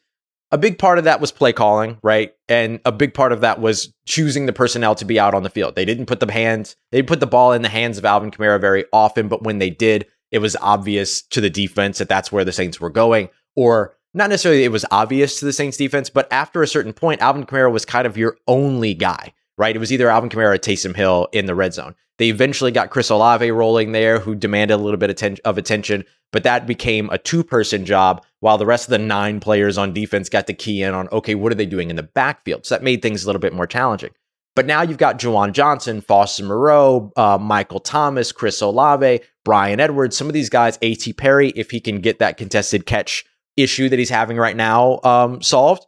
a 0.52 0.58
big 0.58 0.78
part 0.78 0.98
of 0.98 1.04
that 1.04 1.20
was 1.20 1.32
play 1.32 1.52
calling, 1.52 1.98
right? 2.02 2.34
And 2.48 2.78
a 2.84 2.92
big 2.92 3.14
part 3.14 3.32
of 3.32 3.40
that 3.40 3.60
was 3.60 3.92
choosing 4.06 4.44
the 4.44 4.52
personnel 4.52 4.94
to 4.96 5.04
be 5.06 5.18
out 5.18 5.34
on 5.34 5.42
the 5.42 5.50
field. 5.50 5.74
They 5.74 5.86
didn't 5.86 6.06
put 6.06 6.20
the 6.20 6.30
hands, 6.30 6.76
they 6.92 7.02
put 7.02 7.20
the 7.20 7.26
ball 7.26 7.52
in 7.52 7.62
the 7.62 7.68
hands 7.68 7.98
of 7.98 8.04
Alvin 8.04 8.30
Kamara 8.30 8.60
very 8.60 8.84
often, 8.92 9.28
but 9.28 9.42
when 9.42 9.58
they 9.58 9.70
did, 9.70 10.06
it 10.30 10.38
was 10.38 10.54
obvious 10.60 11.22
to 11.22 11.40
the 11.40 11.50
defense 11.50 11.98
that 11.98 12.08
that's 12.08 12.30
where 12.30 12.44
the 12.44 12.52
Saints 12.52 12.80
were 12.80 12.90
going. 12.90 13.30
Or 13.56 13.96
not 14.14 14.28
necessarily 14.28 14.64
it 14.64 14.72
was 14.72 14.84
obvious 14.90 15.38
to 15.38 15.46
the 15.46 15.52
Saints 15.52 15.78
defense, 15.78 16.10
but 16.10 16.30
after 16.30 16.62
a 16.62 16.68
certain 16.68 16.92
point, 16.92 17.22
Alvin 17.22 17.46
Kamara 17.46 17.72
was 17.72 17.86
kind 17.86 18.06
of 18.06 18.18
your 18.18 18.36
only 18.46 18.92
guy, 18.92 19.32
right? 19.56 19.74
It 19.74 19.78
was 19.78 19.92
either 19.92 20.10
Alvin 20.10 20.30
Kamara 20.30 20.54
or 20.54 20.58
Taysom 20.58 20.94
Hill 20.94 21.28
in 21.32 21.46
the 21.46 21.54
red 21.54 21.72
zone. 21.72 21.94
They 22.22 22.28
eventually 22.28 22.70
got 22.70 22.90
Chris 22.90 23.10
Olave 23.10 23.50
rolling 23.50 23.90
there, 23.90 24.20
who 24.20 24.36
demanded 24.36 24.74
a 24.74 24.76
little 24.76 24.96
bit 24.96 25.10
of 25.44 25.58
attention, 25.58 26.04
but 26.30 26.44
that 26.44 26.68
became 26.68 27.10
a 27.10 27.18
two 27.18 27.42
person 27.42 27.84
job 27.84 28.24
while 28.38 28.58
the 28.58 28.64
rest 28.64 28.86
of 28.86 28.90
the 28.90 28.98
nine 28.98 29.40
players 29.40 29.76
on 29.76 29.92
defense 29.92 30.28
got 30.28 30.46
to 30.46 30.54
key 30.54 30.84
in 30.84 30.94
on, 30.94 31.08
okay, 31.08 31.34
what 31.34 31.50
are 31.50 31.56
they 31.56 31.66
doing 31.66 31.90
in 31.90 31.96
the 31.96 32.04
backfield? 32.04 32.64
So 32.64 32.76
that 32.76 32.84
made 32.84 33.02
things 33.02 33.24
a 33.24 33.26
little 33.26 33.40
bit 33.40 33.52
more 33.52 33.66
challenging. 33.66 34.12
But 34.54 34.66
now 34.66 34.82
you've 34.82 34.98
got 34.98 35.18
Juwan 35.18 35.50
Johnson, 35.50 36.00
Foster 36.00 36.44
Moreau, 36.44 37.10
uh, 37.16 37.38
Michael 37.38 37.80
Thomas, 37.80 38.30
Chris 38.30 38.60
Olave, 38.60 39.18
Bryan 39.44 39.80
Edwards, 39.80 40.16
some 40.16 40.28
of 40.28 40.32
these 40.32 40.48
guys, 40.48 40.78
A.T. 40.80 41.14
Perry, 41.14 41.48
if 41.56 41.72
he 41.72 41.80
can 41.80 42.00
get 42.00 42.20
that 42.20 42.36
contested 42.36 42.86
catch 42.86 43.24
issue 43.56 43.88
that 43.88 43.98
he's 43.98 44.10
having 44.10 44.36
right 44.36 44.56
now 44.56 45.00
um, 45.02 45.42
solved, 45.42 45.84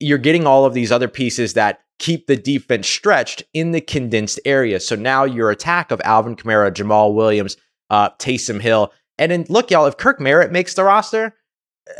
you're 0.00 0.16
getting 0.16 0.46
all 0.46 0.64
of 0.64 0.72
these 0.72 0.90
other 0.90 1.08
pieces 1.08 1.52
that 1.52 1.80
keep 1.98 2.26
the 2.26 2.36
defense 2.36 2.88
stretched 2.88 3.42
in 3.52 3.72
the 3.72 3.80
condensed 3.80 4.40
area. 4.44 4.80
So 4.80 4.94
now 4.94 5.24
your 5.24 5.50
attack 5.50 5.90
of 5.90 6.00
Alvin 6.04 6.36
Kamara, 6.36 6.72
Jamaal 6.72 7.14
Williams, 7.14 7.56
uh, 7.90 8.10
Taysom 8.18 8.60
Hill, 8.60 8.92
and 9.18 9.32
then 9.32 9.46
look, 9.48 9.70
y'all, 9.70 9.86
if 9.86 9.96
Kirk 9.96 10.20
Merritt 10.20 10.52
makes 10.52 10.74
the 10.74 10.84
roster, 10.84 11.34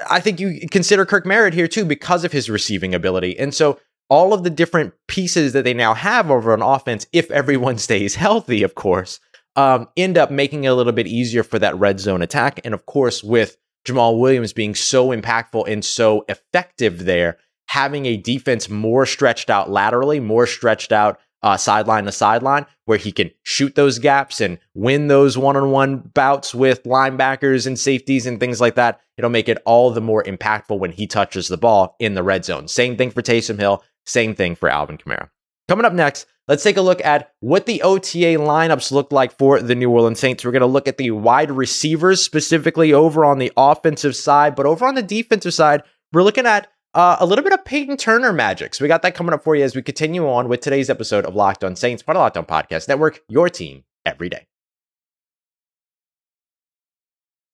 I 0.09 0.21
think 0.21 0.39
you 0.39 0.69
consider 0.71 1.05
Kirk 1.05 1.27
Merritt 1.27 1.55
here 1.55 1.69
too 1.69 1.85
because 1.85 2.25
of 2.25 2.33
his 2.33 2.49
receiving 2.49 2.95
ability. 2.95 3.39
And 3.39 3.55
so 3.55 3.79
all 4.09 4.33
of 4.33 4.45
the 4.45 4.51
different 4.51 4.95
pieces 5.07 5.53
that 5.53 5.65
they 5.65 5.75
now 5.75 5.95
have 5.95 6.31
over 6.31 6.55
an 6.55 6.63
offense, 6.63 7.07
if 7.13 7.31
everyone 7.31 7.79
stays 7.79 8.15
healthy, 8.15 8.63
of 8.63 8.75
course, 8.75 9.21
um, 9.57 9.89
end 9.97 10.17
up 10.17 10.31
making 10.31 10.65
it 10.65 10.69
a 10.69 10.75
little 10.75 10.93
bit 10.93 11.07
easier 11.07 11.43
for 11.43 11.59
that 11.59 11.77
red 11.79 11.99
zone 12.01 12.23
attack. 12.23 12.61
And 12.65 12.75
of 12.75 12.87
course, 12.87 13.25
with 13.25 13.57
Jamaal 13.87 14.21
Williams 14.21 14.53
being 14.53 14.75
so 14.75 15.09
impactful 15.09 15.67
and 15.67 15.85
so 15.85 16.25
effective 16.29 17.05
there, 17.05 17.39
having 17.69 18.07
a 18.07 18.17
defense 18.17 18.69
more 18.69 19.07
stretched 19.07 19.51
out 19.51 19.71
laterally, 19.71 20.21
more 20.21 20.47
stretched 20.47 20.93
out 20.93 21.21
uh, 21.43 21.57
sideline 21.57 22.05
to 22.05 22.13
sideline, 22.13 22.67
where 22.87 22.99
he 22.99 23.13
can 23.13 23.31
shoot 23.45 23.75
those 23.75 23.99
gaps 23.99 24.41
and 24.41 24.59
win 24.75 25.07
those 25.07 25.39
one 25.39 25.57
on 25.57 25.71
one 25.71 25.99
bouts 25.99 26.55
with 26.55 26.83
linebackers 26.83 27.67
and 27.67 27.79
safeties 27.79 28.27
and 28.27 28.41
things 28.41 28.61
like 28.61 28.75
that. 28.75 29.01
It'll 29.17 29.31
make 29.31 29.49
it 29.49 29.63
all 29.65 29.91
the 29.91 30.01
more 30.01 30.25
impactful 30.25 30.79
when 30.79 30.91
he 30.91 31.07
touches 31.07 31.49
the 31.49 31.57
ball 31.57 31.95
in 32.01 32.15
the 32.15 32.23
red 32.23 32.45
zone. 32.45 32.67
Same 32.67 32.97
thing 32.97 33.11
for 33.11 33.23
Taysom 33.23 33.59
Hill, 33.59 33.85
same 34.05 34.35
thing 34.35 34.57
for 34.57 34.69
Alvin 34.69 34.99
Kamara. 34.99 35.29
Coming 35.69 35.85
up 35.85 35.93
next, 35.93 36.27
let's 36.49 36.65
take 36.65 36.79
a 36.79 36.83
look 36.83 37.05
at 37.05 37.33
what 37.41 37.67
the 37.67 37.83
OTA 37.83 38.39
lineups 38.39 38.91
look 38.91 39.13
like 39.13 39.37
for 39.37 39.61
the 39.61 39.75
New 39.75 39.91
Orleans 39.91 40.19
Saints. 40.19 40.45
We're 40.45 40.51
going 40.51 40.61
to 40.61 40.67
look 40.67 40.89
at 40.89 40.97
the 40.97 41.11
wide 41.11 41.51
receivers 41.51 42.23
specifically 42.23 42.93
over 42.93 43.25
on 43.25 43.39
the 43.39 43.53
offensive 43.57 44.17
side, 44.17 44.57
but 44.57 44.67
over 44.67 44.87
on 44.87 44.95
the 44.95 45.03
defensive 45.03 45.55
side, 45.55 45.83
we're 46.13 46.23
looking 46.23 46.47
at 46.47 46.69
uh, 46.95 47.17
a 47.21 47.27
little 47.27 47.45
bit 47.45 47.53
of 47.53 47.65
Payton 47.65 47.97
Turner 47.97 48.33
magic. 48.33 48.75
So 48.75 48.85
we 48.85 48.89
got 48.89 49.03
that 49.03 49.15
coming 49.15 49.33
up 49.33 49.45
for 49.45 49.55
you 49.55 49.65
as 49.65 49.75
we 49.75 49.83
continue 49.83 50.29
on 50.29 50.49
with 50.49 50.61
today's 50.61 50.91
episode 50.91 51.25
of 51.25 51.35
Locked 51.35 51.65
On 51.65 51.77
Saints, 51.77 52.03
part 52.03 52.17
of 52.17 52.21
Locked 52.21 52.37
On 52.37 52.45
Podcast 52.45 52.89
Network, 52.89 53.23
your 53.29 53.49
team 53.49 53.85
every 54.05 54.29
day. 54.29 54.47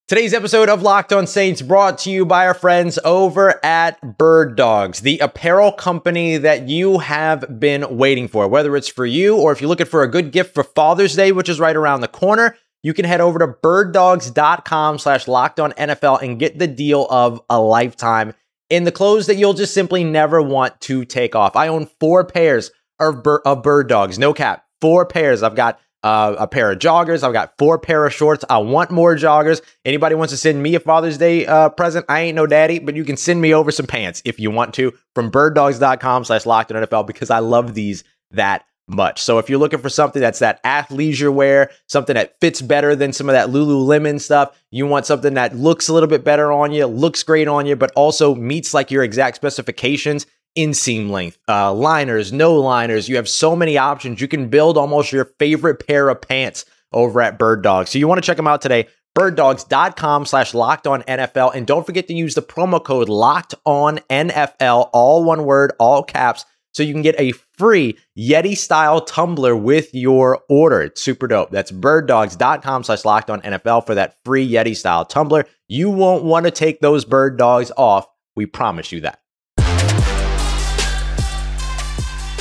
Today's 0.07 0.35
episode 0.35 0.69
of 0.69 0.83
Locked 0.83 1.15
On 1.15 1.27
Saints 1.27 1.63
brought 1.63 1.97
to 2.01 2.11
you 2.11 2.27
by 2.27 2.47
our 2.47 2.53
friends 2.53 2.99
over 3.07 3.59
at 3.65 4.19
Bird 4.19 4.55
Dogs, 4.55 5.01
the 5.01 5.19
apparel 5.19 5.73
company 5.73 6.37
that 6.37 6.69
you 6.69 6.99
have 6.99 7.59
been 7.59 7.97
waiting 7.97 8.29
for. 8.29 8.47
Whether 8.47 8.77
it's 8.77 8.87
for 8.87 9.07
you 9.07 9.37
or 9.37 9.51
if 9.51 9.63
you're 9.63 9.69
looking 9.69 9.87
for 9.87 10.03
a 10.03 10.11
good 10.11 10.31
gift 10.31 10.53
for 10.53 10.63
Father's 10.63 11.17
Day, 11.17 11.33
which 11.33 11.49
is 11.49 11.59
right 11.59 11.75
around 11.75 12.03
the 12.03 12.09
corner, 12.09 12.55
you 12.83 12.93
can 12.93 13.07
head 13.07 13.23
over 13.23 13.39
to 13.39 13.47
birddogs.com 13.47 14.99
slash 14.99 15.27
locked 15.27 15.59
on 15.59 15.73
NFL 15.73 16.21
and 16.23 16.39
get 16.39 16.59
the 16.59 16.67
deal 16.67 17.07
of 17.09 17.41
a 17.49 17.59
lifetime 17.59 18.35
in 18.75 18.83
the 18.83 18.93
clothes 18.93 19.27
that 19.27 19.37
you'll 19.37 19.55
just 19.55 19.73
simply 19.73 20.03
never 20.03 20.43
want 20.43 20.81
to 20.81 21.05
take 21.05 21.37
off. 21.37 21.55
I 21.55 21.69
own 21.69 21.87
four 22.01 22.25
pairs 22.25 22.73
of, 22.99 23.25
of 23.45 23.63
bird 23.63 23.89
dogs, 23.89 24.19
no 24.19 24.35
cap, 24.35 24.65
four 24.81 25.07
pairs. 25.07 25.45
I've 25.45 25.55
got 25.55 25.79
uh, 26.03 26.35
a 26.41 26.49
pair 26.49 26.73
of 26.73 26.81
joggers. 26.81 27.23
I've 27.23 27.33
got 27.33 27.57
four 27.57 27.79
pair 27.79 28.05
of 28.05 28.13
shorts. 28.13 28.45
I 28.51 28.59
want 28.59 28.91
more 28.91 29.15
joggers. 29.15 29.63
Anybody 29.85 30.17
wants 30.17 30.33
to 30.33 30.37
send 30.37 30.61
me 30.61 30.75
a 30.75 30.81
Father's 30.81 31.19
Day 31.19 31.47
uh, 31.47 31.69
present? 31.69 32.05
I 32.09 32.23
ain't 32.23 32.35
no 32.35 32.47
daddy, 32.47 32.81
but 32.81 32.97
you 32.97 33.05
can 33.05 33.17
send 33.17 33.41
me 33.41 33.55
over 33.55 33.71
some 33.71 33.87
pants 33.87 34.21
if 34.25 34.41
you 34.41 34.51
want 34.51 34.75
to 34.75 34.93
from 35.15 35.31
birddogs.com 35.31 36.25
slash 36.25 36.45
locked 36.45 36.73
NFL 36.73 37.07
because 37.07 37.31
I 37.31 37.39
love 37.39 37.75
these 37.75 38.03
that 38.33 38.67
much. 38.87 39.23
So 39.23 39.39
if 39.39 39.49
you're 39.49 39.59
looking 39.59 39.81
for 39.81 39.89
something 39.89 40.21
that's 40.21 40.41
that 40.41 40.63
athleisure 40.63 41.33
wear, 41.33 41.71
something 41.89 42.15
that 42.15 42.39
fits 42.41 42.61
better 42.61 42.95
than 42.95 43.13
some 43.13 43.29
of 43.29 43.33
that 43.33 43.49
Lululemon 43.49 44.21
stuff, 44.21 44.57
you 44.71 44.87
want 44.87 45.07
something 45.07 45.35
that 45.35 45.57
looks 45.57 45.89
a 45.89 45.95
little 45.95 46.09
bit 46.09 46.25
better 46.25 46.53
on 46.53 46.73
you, 46.73 46.87
looks 46.87 47.23
great 47.23 47.49
on 47.49 47.67
you, 47.67 47.77
but 47.77 47.93
also 47.97 48.35
meets 48.35 48.75
like 48.75 48.91
your 48.91 49.03
exact 49.03 49.37
specifications 49.37 50.27
inseam 50.57 51.11
length, 51.11 51.39
uh, 51.49 51.73
liners, 51.73 52.33
no 52.33 52.55
liners. 52.55 53.09
You 53.09 53.17
have 53.17 53.29
so 53.29 53.57
many 53.57 53.77
options. 53.77 54.21
You 54.21 54.29
can 54.29 54.49
build 54.49 54.79
almost 54.79 55.13
your 55.13 55.27
favorite 55.39 55.85
pair 55.87 56.09
of 56.09 56.21
pants 56.21 56.65
over 56.93 57.21
at 57.21 57.39
Bird 57.39 57.63
Dog. 57.63 57.89
So 57.89 57.99
you 57.99 58.07
want 58.07 58.23
to 58.23 58.27
check 58.27 58.37
them 58.37 58.47
out 58.47 58.63
today. 58.63 58.89
Birddogs.com 59.17 60.27
slash 60.27 60.55
locked 60.55 60.87
on 60.87 61.03
NFL. 61.03 61.55
And 61.55 61.67
don't 61.67 61.87
forget 61.87 62.09
to 62.09 62.15
use 62.15 62.35
the 62.35 62.43
promo 62.43 62.83
code 62.83 63.09
locked 63.09 63.55
on 63.65 63.99
NFL, 64.11 64.91
all 64.93 65.23
one 65.23 65.45
word, 65.45 65.73
all 65.79 66.03
caps, 66.03 66.45
so 66.75 66.83
you 66.83 66.93
can 66.93 67.03
get 67.03 67.15
a 67.19 67.33
free 67.57 67.97
Yeti 68.19 68.57
style 68.57 69.01
tumbler 69.01 69.57
with 69.57 69.95
your 69.95 70.43
order. 70.49 70.83
It's 70.83 71.01
super 71.01 71.27
dope. 71.27 71.51
That's 71.51 71.73
birddogs.com 71.73 72.85
slash 72.85 73.05
locked 73.05 73.31
on 73.31 73.41
NFL 73.43 73.87
for 73.87 73.95
that 73.95 74.17
free 74.25 74.49
Yeti 74.49 74.77
style 74.77 75.05
tumbler. 75.05 75.47
You 75.69 75.89
won't 75.91 76.25
want 76.25 76.45
to 76.45 76.51
take 76.51 76.81
those 76.81 77.05
bird 77.05 77.39
dogs 77.39 77.71
off. 77.77 78.07
We 78.37 78.47
promise 78.47 78.93
you 78.93 79.01
that. 79.03 79.21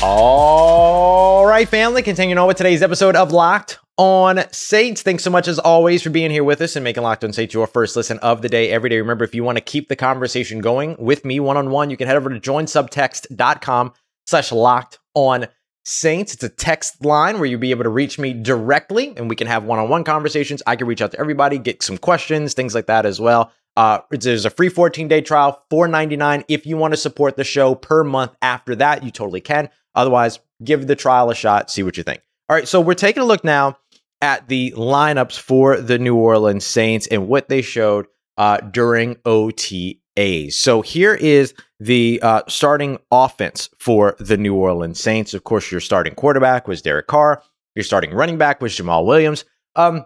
All 0.02 1.46
right, 1.46 1.70
family, 1.70 2.02
continuing 2.02 2.38
on 2.38 2.48
with 2.48 2.58
today's 2.58 2.82
episode 2.82 3.16
of 3.16 3.32
Locked 3.32 3.80
on 3.98 4.44
Saints. 4.52 5.02
Thanks 5.02 5.24
so 5.24 5.30
much, 5.30 5.48
as 5.48 5.60
always, 5.60 6.02
for 6.02 6.10
being 6.10 6.32
here 6.32 6.44
with 6.44 6.60
us 6.60 6.76
and 6.76 6.84
making 6.84 7.04
Locked 7.04 7.24
on 7.24 7.32
Saints 7.32 7.54
your 7.54 7.68
first 7.68 7.96
listen 7.96 8.20
of 8.20 8.42
the 8.42 8.50
day 8.50 8.70
every 8.70 8.90
day. 8.90 9.00
Remember, 9.00 9.24
if 9.24 9.34
you 9.34 9.44
want 9.44 9.58
to 9.58 9.64
keep 9.64 9.88
the 9.88 9.96
conversation 9.96 10.60
going 10.60 10.98
with 11.00 11.24
me 11.24 11.40
one 11.40 11.56
on 11.56 11.70
one, 11.70 11.90
you 11.90 11.96
can 11.96 12.08
head 12.08 12.18
over 12.18 12.30
to 12.30 12.40
joinsubtext.com 12.40 13.94
slash 14.26 14.52
locked 14.52 15.00
on 15.14 15.48
Saints. 15.86 16.34
It's 16.34 16.44
a 16.44 16.50
text 16.50 17.04
line 17.04 17.36
where 17.36 17.46
you'll 17.46 17.60
be 17.60 17.72
able 17.72 17.84
to 17.84 17.90
reach 17.90 18.18
me 18.18 18.34
directly 18.34 19.14
and 19.18 19.30
we 19.30 19.36
can 19.36 19.48
have 19.48 19.66
one 19.66 19.80
on 19.80 19.90
one 19.90 20.04
conversations. 20.04 20.64
I 20.66 20.76
can 20.76 20.88
reach 20.88 21.02
out 21.02 21.12
to 21.12 21.20
everybody, 21.20 21.58
get 21.58 21.84
some 21.84 21.98
questions, 21.98 22.54
things 22.54 22.74
like 22.74 22.88
that 22.88 23.06
as 23.06 23.20
well. 23.20 23.52
Uh, 23.76 24.00
there's 24.12 24.46
a 24.46 24.50
free 24.50 24.70
14 24.70 25.08
day 25.08 25.22
trial, 25.22 25.64
$4.99. 25.72 26.46
If 26.48 26.66
you 26.66 26.78
want 26.78 26.94
to 26.94 26.98
support 26.98 27.36
the 27.36 27.44
show 27.44 27.76
per 27.76 28.04
month 28.04 28.32
after 28.42 28.76
that, 28.76 29.04
you 29.04 29.12
totally 29.12 29.42
can. 29.42 29.70
Otherwise, 29.96 30.40
give 30.64 30.88
the 30.88 30.96
trial 30.96 31.30
a 31.30 31.36
shot, 31.36 31.70
see 31.70 31.84
what 31.84 31.98
you 31.98 32.04
think. 32.04 32.22
All 32.50 32.56
right, 32.56 32.68
so 32.68 32.80
we're 32.80 32.94
taking 32.94 33.24
a 33.24 33.26
look 33.26 33.44
now 33.44 33.78
at 34.22 34.48
the 34.48 34.72
lineups 34.78 35.40
for 35.40 35.82
the 35.82 36.00
New 36.00 36.16
Orleans 36.16 36.66
Saints 36.66 37.08
and 37.08 37.28
what 37.28 37.50
they 37.50 37.62
showed 37.62 38.08
uh, 38.38 38.58
during 38.58 39.16
OTAs. 39.16 40.54
So 40.54 40.82
here 40.82 41.14
is 41.14 41.54
the 41.84 42.20
uh, 42.24 42.42
starting 42.48 42.98
offense 43.12 43.70
for 43.78 44.16
the 44.18 44.38
New 44.38 44.56
Orleans 44.56 45.02
Saints. 45.02 45.34
Of 45.34 45.44
course, 45.44 45.70
your 45.70 45.82
starting 45.82 46.16
quarterback 46.16 46.66
was 46.66 46.82
Derek 46.82 47.08
Carr. 47.08 47.44
Your 47.76 47.84
starting 47.84 48.14
running 48.14 48.38
back 48.38 48.62
was 48.62 48.74
Jamaal 48.74 49.06
Williams. 49.06 49.44
Um, 49.76 50.06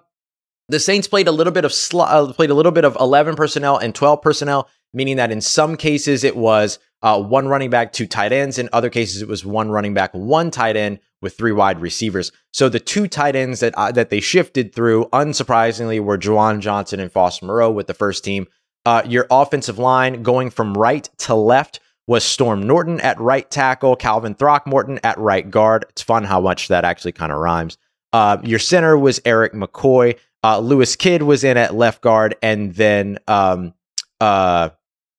the 0.70 0.80
Saints 0.80 1.08
played 1.08 1.28
a 1.28 1.32
little 1.32 1.54
bit 1.54 1.66
of 1.66 1.74
sl- 1.74 2.02
uh, 2.02 2.34
played 2.34 2.50
a 2.50 2.56
little 2.56 2.72
bit 2.72 2.84
of 2.84 2.98
11 3.00 3.36
personnel 3.36 3.78
and 3.78 3.94
12 3.94 4.22
personnel, 4.24 4.68
meaning 4.92 5.18
that 5.18 5.32
in 5.32 5.40
some 5.40 5.78
cases 5.78 6.24
it 6.24 6.36
was 6.36 6.80
uh, 7.04 7.22
one 7.22 7.48
running 7.48 7.70
back, 7.70 7.94
two 7.94 8.08
tight 8.08 8.32
ends. 8.32 8.58
In 8.58 8.70
other 8.74 8.90
cases, 8.90 9.22
it 9.22 9.28
was 9.28 9.46
one 9.46 9.70
running 9.70 9.94
back, 9.94 10.12
one 10.14 10.50
tight 10.50 10.76
end 10.76 11.00
with 11.22 11.38
three 11.38 11.52
wide 11.52 11.80
receivers. 11.80 12.32
So 12.54 12.70
the 12.70 12.80
two 12.80 13.08
tight 13.08 13.36
ends 13.36 13.60
that 13.60 13.76
uh, 13.78 13.92
that 13.92 14.10
they 14.10 14.20
shifted 14.20 14.74
through, 14.74 15.06
unsurprisingly, 15.14 16.00
were 16.00 16.18
Juwan 16.18 16.60
Johnson 16.60 17.00
and 17.00 17.12
Foster 17.12 17.46
Moreau 17.46 17.70
with 17.70 17.86
the 17.86 17.94
first 17.94 18.24
team. 18.24 18.48
Uh, 18.88 19.02
your 19.06 19.28
offensive 19.30 19.78
line 19.78 20.24
going 20.24 20.50
from 20.50 20.74
right 20.74 21.10
to 21.18 21.36
left 21.36 21.82
was 22.08 22.24
Storm 22.24 22.64
Norton 22.64 23.02
at 23.02 23.20
right 23.20 23.52
tackle, 23.52 23.98
Calvin 23.98 24.34
Throckmorton 24.34 24.98
at 25.04 25.18
right 25.18 25.52
guard. 25.52 25.84
It's 25.90 26.02
fun 26.02 26.24
how 26.24 26.40
much 26.40 26.70
that 26.70 26.86
actually 26.86 27.12
kind 27.12 27.34
of 27.34 27.40
rhymes. 27.40 27.78
Uh, 28.14 28.38
your 28.46 28.60
center 28.60 28.98
was 28.98 29.20
Erik 29.26 29.52
McCoy. 29.52 30.18
Uh, 30.42 30.60
Lewis 30.60 30.96
Kidd 30.96 31.24
was 31.24 31.44
in 31.44 31.58
at 31.58 31.76
left 31.76 32.02
guard, 32.02 32.36
and 32.42 32.76
then 32.76 33.20
um, 33.28 33.74
uh, 34.22 34.70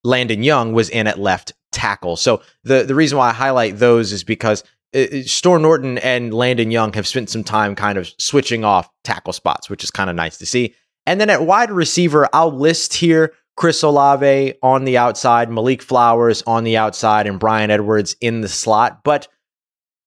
Landon 0.03 0.43
Young 0.43 0.73
was 0.73 0.89
in 0.89 1.07
at 1.07 1.19
left 1.19 1.53
tackle. 1.71 2.17
So 2.17 2.41
the 2.65 2.85
the 2.85 2.95
reason 2.95 3.19
why 3.19 3.29
I 3.29 3.35
highlight 3.35 3.77
those 3.77 4.13
is 4.13 4.25
because 4.25 4.65
uh, 4.97 5.01
uh, 5.01 5.23
Storm 5.25 5.61
Norton 5.61 5.99
and 5.99 6.33
Landon 6.33 6.71
Young 6.71 6.95
have 6.95 7.07
spent 7.07 7.29
some 7.29 7.45
time 7.45 7.75
kind 7.75 7.99
of 7.99 8.11
switching 8.17 8.65
off 8.65 8.89
tackle 9.05 9.35
spots, 9.35 9.69
which 9.69 9.85
is 9.85 9.91
kind 9.91 10.09
of 10.09 10.17
nice 10.17 10.39
to 10.39 10.47
see. 10.47 10.75
And 11.05 11.21
then 11.21 11.29
at 11.29 11.43
wide 11.43 11.71
receiver, 11.71 12.31
I'll 12.33 12.51
list 12.51 12.95
here 12.95 13.35
Chris 13.59 13.83
Olave 13.83 14.55
on 14.62 14.85
the 14.85 14.97
outside, 14.97 15.50
Malik 15.50 15.83
Flowers 15.83 16.45
on 16.47 16.62
the 16.62 16.77
outside, 16.77 17.27
and 17.27 17.41
Bryan 17.41 17.73
Edwards 17.73 18.15
in 18.21 18.41
the 18.41 18.49
slot. 18.49 19.03
But 19.03 19.27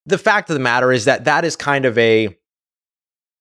the 0.05 0.17
fact 0.17 0.50
of 0.50 0.53
the 0.53 0.62
matter 0.62 0.89
is 0.89 1.03
that 1.03 1.25
that 1.25 1.43
is 1.43 1.58
kind 1.58 1.84
of 1.84 1.98
a 1.98 2.27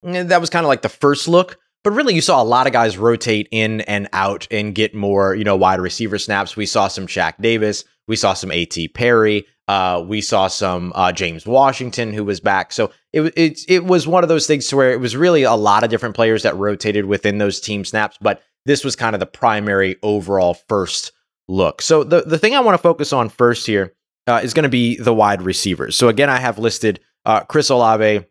eh, 0.05 0.23
that 0.25 0.41
was 0.41 0.51
kind 0.51 0.67
of 0.67 0.69
like 0.69 0.83
the 0.83 0.89
first 0.89 1.29
look. 1.29 1.59
But 1.85 1.93
really, 1.93 2.13
you 2.13 2.21
saw 2.21 2.43
a 2.43 2.45
lot 2.45 2.67
of 2.67 2.73
guys 2.73 2.99
rotate 2.99 3.47
in 3.53 3.83
and 3.83 4.09
out 4.13 4.49
and 4.51 4.75
get 4.75 4.97
more, 4.97 5.37
you 5.37 5.45
know, 5.45 5.55
wide 5.55 5.79
receiver 5.79 6.19
snaps. 6.19 6.57
We 6.57 6.67
saw 6.67 6.89
some 6.89 7.07
Shaq 7.07 7.35
Davis. 7.41 7.85
We 8.09 8.17
saw 8.17 8.35
some 8.35 8.51
A.T. 8.51 8.89
Perry. 8.89 9.47
Uh, 9.69 10.05
we 10.05 10.21
saw 10.21 10.49
some 10.49 10.93
uh, 10.97 11.13
James 11.13 11.47
Washington 11.47 12.13
who 12.13 12.25
was 12.25 12.41
back. 12.41 12.73
So 12.73 12.91
it, 13.13 13.33
it, 13.37 13.61
it 13.69 13.85
was 13.85 14.09
one 14.09 14.25
of 14.25 14.29
those 14.29 14.49
things 14.49 14.67
to 14.67 14.77
where 14.77 14.91
it 14.91 14.99
was 14.99 15.17
really 15.17 15.45
a 15.45 15.55
lot 15.55 15.85
of 15.85 15.91
different 15.91 16.17
players 16.17 16.43
that 16.43 16.57
rotated 16.57 17.05
within 17.05 17.39
those 17.39 17.61
team 17.61 17.85
snaps. 17.85 18.19
But 18.21 18.43
this 18.67 18.85
was 18.85 18.97
kind 18.97 19.15
of 19.15 19.21
the 19.21 19.27
primary 19.27 19.97
overall 20.03 20.55
first 20.55 21.13
look. 21.49 21.83
So 21.83 22.05
the, 22.05 22.23
the 22.23 22.39
thing 22.39 22.55
I 22.55 22.61
want 22.61 22.75
to 22.75 22.83
focus 22.83 23.13
on 23.13 23.29
first 23.29 23.67
here 23.67 23.95
uh, 24.27 24.41
is 24.43 24.55
going 24.55 24.65
to 24.65 24.69
be 24.69 24.97
the 24.97 25.15
wide 25.15 25.43
receivers. 25.43 25.97
So 25.97 26.09
again, 26.09 26.31
I 26.31 26.39
have 26.39 26.59
listed 26.59 27.01
uh, 27.25 27.41
Chris 27.41 27.71
Olave, 27.71 28.25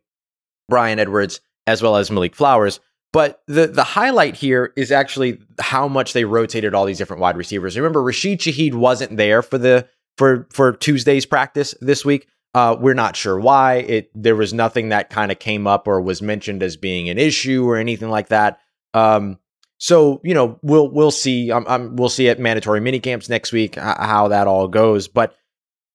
Bryan 0.70 1.00
Edwards, 1.00 1.42
as 1.68 1.82
well 1.82 1.98
as 1.98 2.10
Malik 2.10 2.36
Flowers. 2.36 2.80
But 3.12 3.42
the 3.48 3.66
the 3.68 3.84
highlight 3.84 4.36
here 4.36 4.72
is 4.78 4.92
actually 4.92 5.40
how 5.60 5.88
much 5.88 6.14
they 6.14 6.26
rotated 6.26 6.76
all 6.76 6.86
these 6.86 7.00
different 7.00 7.22
wide 7.22 7.38
receivers. 7.38 7.76
Remember, 7.76 8.04
Rashid 8.04 8.40
Shaheed 8.40 8.76
wasn't 8.76 9.18
there 9.18 9.42
for 9.42 9.58
the 9.58 9.88
for 10.18 10.48
for 10.52 10.74
Tuesday's 10.74 11.26
practice 11.26 11.74
this 11.82 12.06
week. 12.06 12.28
Uh, 12.54 12.76
we're 12.80 12.94
not 12.94 13.16
sure 13.16 13.40
why. 13.40 13.78
It 13.78 14.12
there 14.14 14.36
was 14.36 14.54
nothing 14.54 14.90
that 14.90 15.10
kind 15.10 15.32
of 15.32 15.40
came 15.40 15.66
up 15.66 15.88
or 15.88 16.02
was 16.02 16.22
mentioned 16.22 16.62
as 16.62 16.78
being 16.78 17.10
an 17.10 17.18
issue 17.18 17.68
or 17.68 17.78
anything 17.78 18.10
like 18.10 18.28
that. 18.28 18.60
Um, 18.94 19.40
so 19.80 20.22
you 20.24 20.34
know 20.34 20.60
we'll 20.62 20.90
we'll 20.92 21.10
see. 21.10 21.52
We'll 21.52 22.10
see 22.10 22.30
at 22.30 22.38
mandatory 22.38 22.82
mini 22.82 23.00
camps 23.00 23.30
next 23.30 23.52
week 23.52 23.76
how 23.76 24.28
that 24.28 24.46
all 24.46 24.68
goes. 24.68 25.08
But 25.08 25.36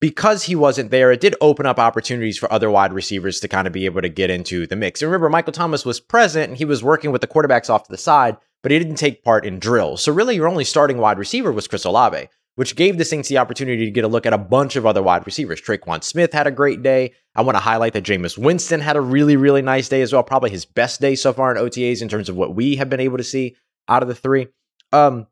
because 0.01 0.43
he 0.43 0.55
wasn't 0.55 0.91
there, 0.91 1.11
it 1.11 1.21
did 1.21 1.35
open 1.39 1.65
up 1.65 1.79
opportunities 1.79 2.37
for 2.37 2.51
other 2.51 2.69
wide 2.69 2.93
receivers 2.93 3.39
to 3.39 3.47
kind 3.47 3.67
of 3.67 3.73
be 3.73 3.85
able 3.85 4.01
to 4.01 4.09
get 4.09 4.29
into 4.29 4.67
the 4.67 4.75
mix. 4.75 5.01
And 5.01 5.09
remember, 5.09 5.29
Michael 5.29 5.53
Thomas 5.53 5.85
was 5.85 5.99
present 5.99 6.49
and 6.49 6.57
he 6.57 6.65
was 6.65 6.83
working 6.83 7.11
with 7.11 7.21
the 7.21 7.27
quarterbacks 7.27 7.69
off 7.69 7.85
to 7.85 7.91
the 7.91 7.97
side, 7.97 8.37
but 8.61 8.71
he 8.71 8.79
didn't 8.79 8.97
take 8.97 9.23
part 9.23 9.45
in 9.45 9.59
drills. 9.59 10.03
So 10.03 10.11
really, 10.11 10.35
your 10.35 10.47
only 10.47 10.65
starting 10.65 10.97
wide 10.97 11.19
receiver 11.19 11.51
was 11.51 11.67
Chris 11.67 11.85
Olave, 11.85 12.27
which 12.55 12.75
gave 12.75 12.97
the 12.97 13.05
Saints 13.05 13.29
the 13.29 13.37
opportunity 13.37 13.85
to 13.85 13.91
get 13.91 14.03
a 14.03 14.09
look 14.09 14.25
at 14.25 14.33
a 14.33 14.37
bunch 14.37 14.75
of 14.75 14.85
other 14.85 15.03
wide 15.03 15.25
receivers. 15.25 15.61
Tre'Quan 15.61 16.03
Smith 16.03 16.33
had 16.33 16.47
a 16.47 16.51
great 16.51 16.81
day. 16.83 17.13
I 17.35 17.41
want 17.41 17.55
to 17.55 17.61
highlight 17.61 17.93
that 17.93 18.03
Jameis 18.03 18.37
Winston 18.37 18.81
had 18.81 18.95
a 18.95 19.01
really, 19.01 19.37
really 19.37 19.61
nice 19.61 19.89
day 19.89 20.01
as 20.01 20.11
well. 20.11 20.23
Probably 20.23 20.49
his 20.49 20.65
best 20.65 21.01
day 21.01 21.15
so 21.15 21.33
far 21.33 21.55
in 21.55 21.63
OTAs 21.63 22.01
in 22.01 22.09
terms 22.09 22.29
of 22.29 22.35
what 22.35 22.55
we 22.55 22.75
have 22.75 22.89
been 22.89 22.99
able 22.99 23.17
to 23.17 23.23
see 23.23 23.55
out 23.87 24.01
of 24.01 24.09
the 24.09 24.15
three. 24.15 24.47
Um, 24.91 25.27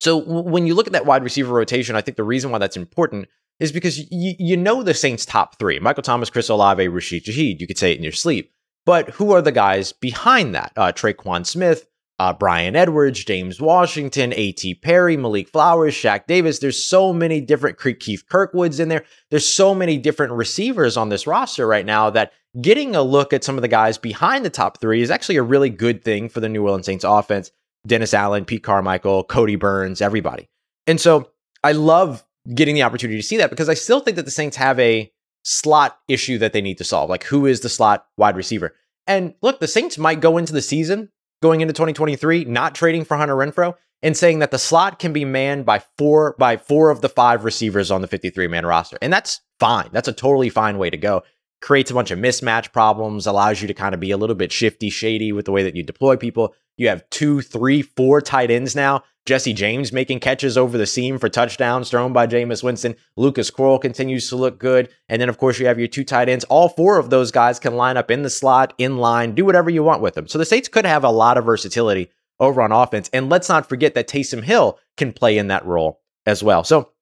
so 0.00 0.16
when 0.16 0.66
you 0.66 0.74
look 0.74 0.86
at 0.86 0.92
that 0.92 1.06
wide 1.06 1.24
receiver 1.24 1.52
rotation, 1.52 1.96
I 1.96 2.00
think 2.00 2.16
the 2.16 2.24
reason 2.24 2.50
why 2.50 2.58
that's 2.58 2.76
important 2.76 3.28
is 3.60 3.72
because 3.72 3.98
you, 3.98 4.34
you 4.38 4.56
know 4.56 4.82
the 4.82 4.94
Saints' 4.94 5.26
top 5.26 5.58
three 5.58 5.78
Michael 5.80 6.02
Thomas, 6.02 6.30
Chris 6.30 6.48
Olave, 6.48 6.86
Rashid 6.86 7.24
Shaheed. 7.24 7.60
You 7.60 7.66
could 7.66 7.78
say 7.78 7.92
it 7.92 7.98
in 7.98 8.04
your 8.04 8.12
sleep. 8.12 8.52
But 8.86 9.10
who 9.10 9.32
are 9.32 9.42
the 9.42 9.52
guys 9.52 9.92
behind 9.92 10.54
that? 10.54 10.72
Uh, 10.76 10.92
Tre'Quan 10.92 11.44
Smith, 11.44 11.86
uh, 12.18 12.32
Bryan 12.32 12.74
Edwards, 12.74 13.22
James 13.22 13.60
Washington, 13.60 14.32
A.T. 14.34 14.76
Perry, 14.76 15.16
Malik 15.16 15.48
Flowers, 15.48 15.94
Shaq 15.94 16.26
Davis. 16.26 16.58
There's 16.58 16.82
so 16.82 17.12
many 17.12 17.40
different 17.40 17.78
Keith 17.78 18.24
Kirkwoods 18.30 18.80
in 18.80 18.88
there. 18.88 19.04
There's 19.30 19.46
so 19.46 19.74
many 19.74 19.98
different 19.98 20.32
receivers 20.32 20.96
on 20.96 21.10
this 21.10 21.26
roster 21.26 21.66
right 21.66 21.84
now 21.84 22.10
that 22.10 22.32
getting 22.60 22.96
a 22.96 23.02
look 23.02 23.32
at 23.32 23.44
some 23.44 23.56
of 23.56 23.62
the 23.62 23.68
guys 23.68 23.98
behind 23.98 24.44
the 24.44 24.50
top 24.50 24.80
three 24.80 25.02
is 25.02 25.10
actually 25.10 25.36
a 25.36 25.42
really 25.42 25.70
good 25.70 26.02
thing 26.02 26.28
for 26.28 26.40
the 26.40 26.48
New 26.48 26.64
Orleans 26.64 26.86
Saints 26.86 27.04
offense. 27.04 27.52
Dennis 27.86 28.14
Allen, 28.14 28.44
Pete 28.44 28.62
Carmichael, 28.62 29.24
Cody 29.24 29.56
Burns, 29.56 30.00
everybody. 30.00 30.48
And 30.86 31.00
so 31.00 31.30
I 31.62 31.72
love 31.72 32.24
getting 32.54 32.74
the 32.74 32.82
opportunity 32.82 33.18
to 33.18 33.26
see 33.26 33.36
that 33.38 33.50
because 33.50 33.68
I 33.68 33.74
still 33.74 34.00
think 34.00 34.16
that 34.16 34.24
the 34.24 34.30
Saints 34.30 34.56
have 34.56 34.78
a 34.78 35.12
slot 35.42 35.98
issue 36.08 36.38
that 36.38 36.52
they 36.52 36.60
need 36.60 36.78
to 36.78 36.84
solve. 36.84 37.10
Like, 37.10 37.24
who 37.24 37.46
is 37.46 37.60
the 37.60 37.68
slot 37.68 38.06
wide 38.16 38.36
receiver? 38.36 38.74
And 39.06 39.34
look, 39.42 39.60
the 39.60 39.68
Saints 39.68 39.98
might 39.98 40.20
go 40.20 40.38
into 40.38 40.52
the 40.52 40.62
season 40.62 41.10
going 41.42 41.60
into 41.60 41.72
2023 41.72 42.44
not 42.44 42.74
trading 42.74 43.04
for 43.04 43.16
Hunter 43.16 43.36
Renfrow 43.36 43.74
and 44.02 44.16
saying 44.16 44.38
that 44.40 44.50
the 44.50 44.58
slot 44.58 44.98
can 44.98 45.12
be 45.12 45.24
manned 45.24 45.66
by 45.66 45.82
four 45.96 46.36
by 46.38 46.56
four 46.56 46.90
of 46.90 47.00
the 47.00 47.08
five 47.08 47.44
receivers 47.44 47.90
on 47.90 48.02
the 48.02 48.08
53 48.08 48.46
man 48.46 48.66
roster. 48.66 48.98
And 49.02 49.12
that's 49.12 49.40
fine. 49.58 49.88
That's 49.92 50.08
a 50.08 50.12
totally 50.12 50.50
fine 50.50 50.78
way 50.78 50.90
to 50.90 50.96
go. 50.96 51.22
creates 51.60 51.90
a 51.90 51.94
bunch 51.94 52.10
of 52.10 52.18
mismatch 52.18 52.72
problems, 52.72 53.26
allows 53.26 53.60
you 53.60 53.66
to 53.68 53.74
kind 53.74 53.94
of 53.94 54.00
be 54.00 54.12
a 54.12 54.16
little 54.16 54.36
bit 54.36 54.52
shifty, 54.52 54.90
shady 54.90 55.32
with 55.32 55.44
the 55.44 55.52
way 55.52 55.64
that 55.64 55.74
you 55.74 55.82
deploy 55.82 56.16
people. 56.16 56.54
You 56.78 56.88
have 56.88 57.08
two, 57.10 57.42
three, 57.42 57.82
four 57.82 58.22
tight 58.22 58.50
ends 58.50 58.74
now. 58.74 59.02
Jesse 59.26 59.52
James 59.52 59.92
making 59.92 60.20
catches 60.20 60.56
over 60.56 60.78
the 60.78 60.86
seam 60.86 61.18
for 61.18 61.28
touchdowns 61.28 61.90
thrown 61.90 62.14
by 62.14 62.26
Jameis 62.26 62.62
Winston. 62.62 62.94
Lucas 63.16 63.50
Krull 63.50 63.78
continues 63.78 64.30
to 64.30 64.36
look 64.36 64.58
good. 64.58 64.88
And 65.10 65.20
then, 65.20 65.28
of 65.28 65.36
course, 65.36 65.58
you 65.58 65.66
have 65.66 65.78
your 65.78 65.88
two 65.88 66.04
tight 66.04 66.30
ends. 66.30 66.44
All 66.44 66.70
four 66.70 66.98
of 66.98 67.10
those 67.10 67.30
guys 67.30 67.58
can 67.58 67.76
line 67.76 67.98
up 67.98 68.10
in 68.10 68.22
the 68.22 68.30
slot, 68.30 68.72
in 68.78 68.96
line, 68.96 69.34
do 69.34 69.44
whatever 69.44 69.68
you 69.68 69.82
want 69.82 70.00
with 70.00 70.14
them. 70.14 70.28
So 70.28 70.38
the 70.38 70.46
Saints 70.46 70.68
could 70.68 70.86
have 70.86 71.04
a 71.04 71.10
lot 71.10 71.36
of 71.36 71.44
versatility 71.44 72.10
over 72.40 72.62
on 72.62 72.72
offense. 72.72 73.10
And 73.12 73.28
let's 73.28 73.50
not 73.50 73.68
forget 73.68 73.94
that 73.94 74.08
Taysom 74.08 74.42
Hill 74.42 74.78
can 74.96 75.12
play 75.12 75.36
in 75.36 75.48
that 75.48 75.66
role 75.66 76.00
as 76.24 76.42
well. 76.42 76.64
So 76.64 76.92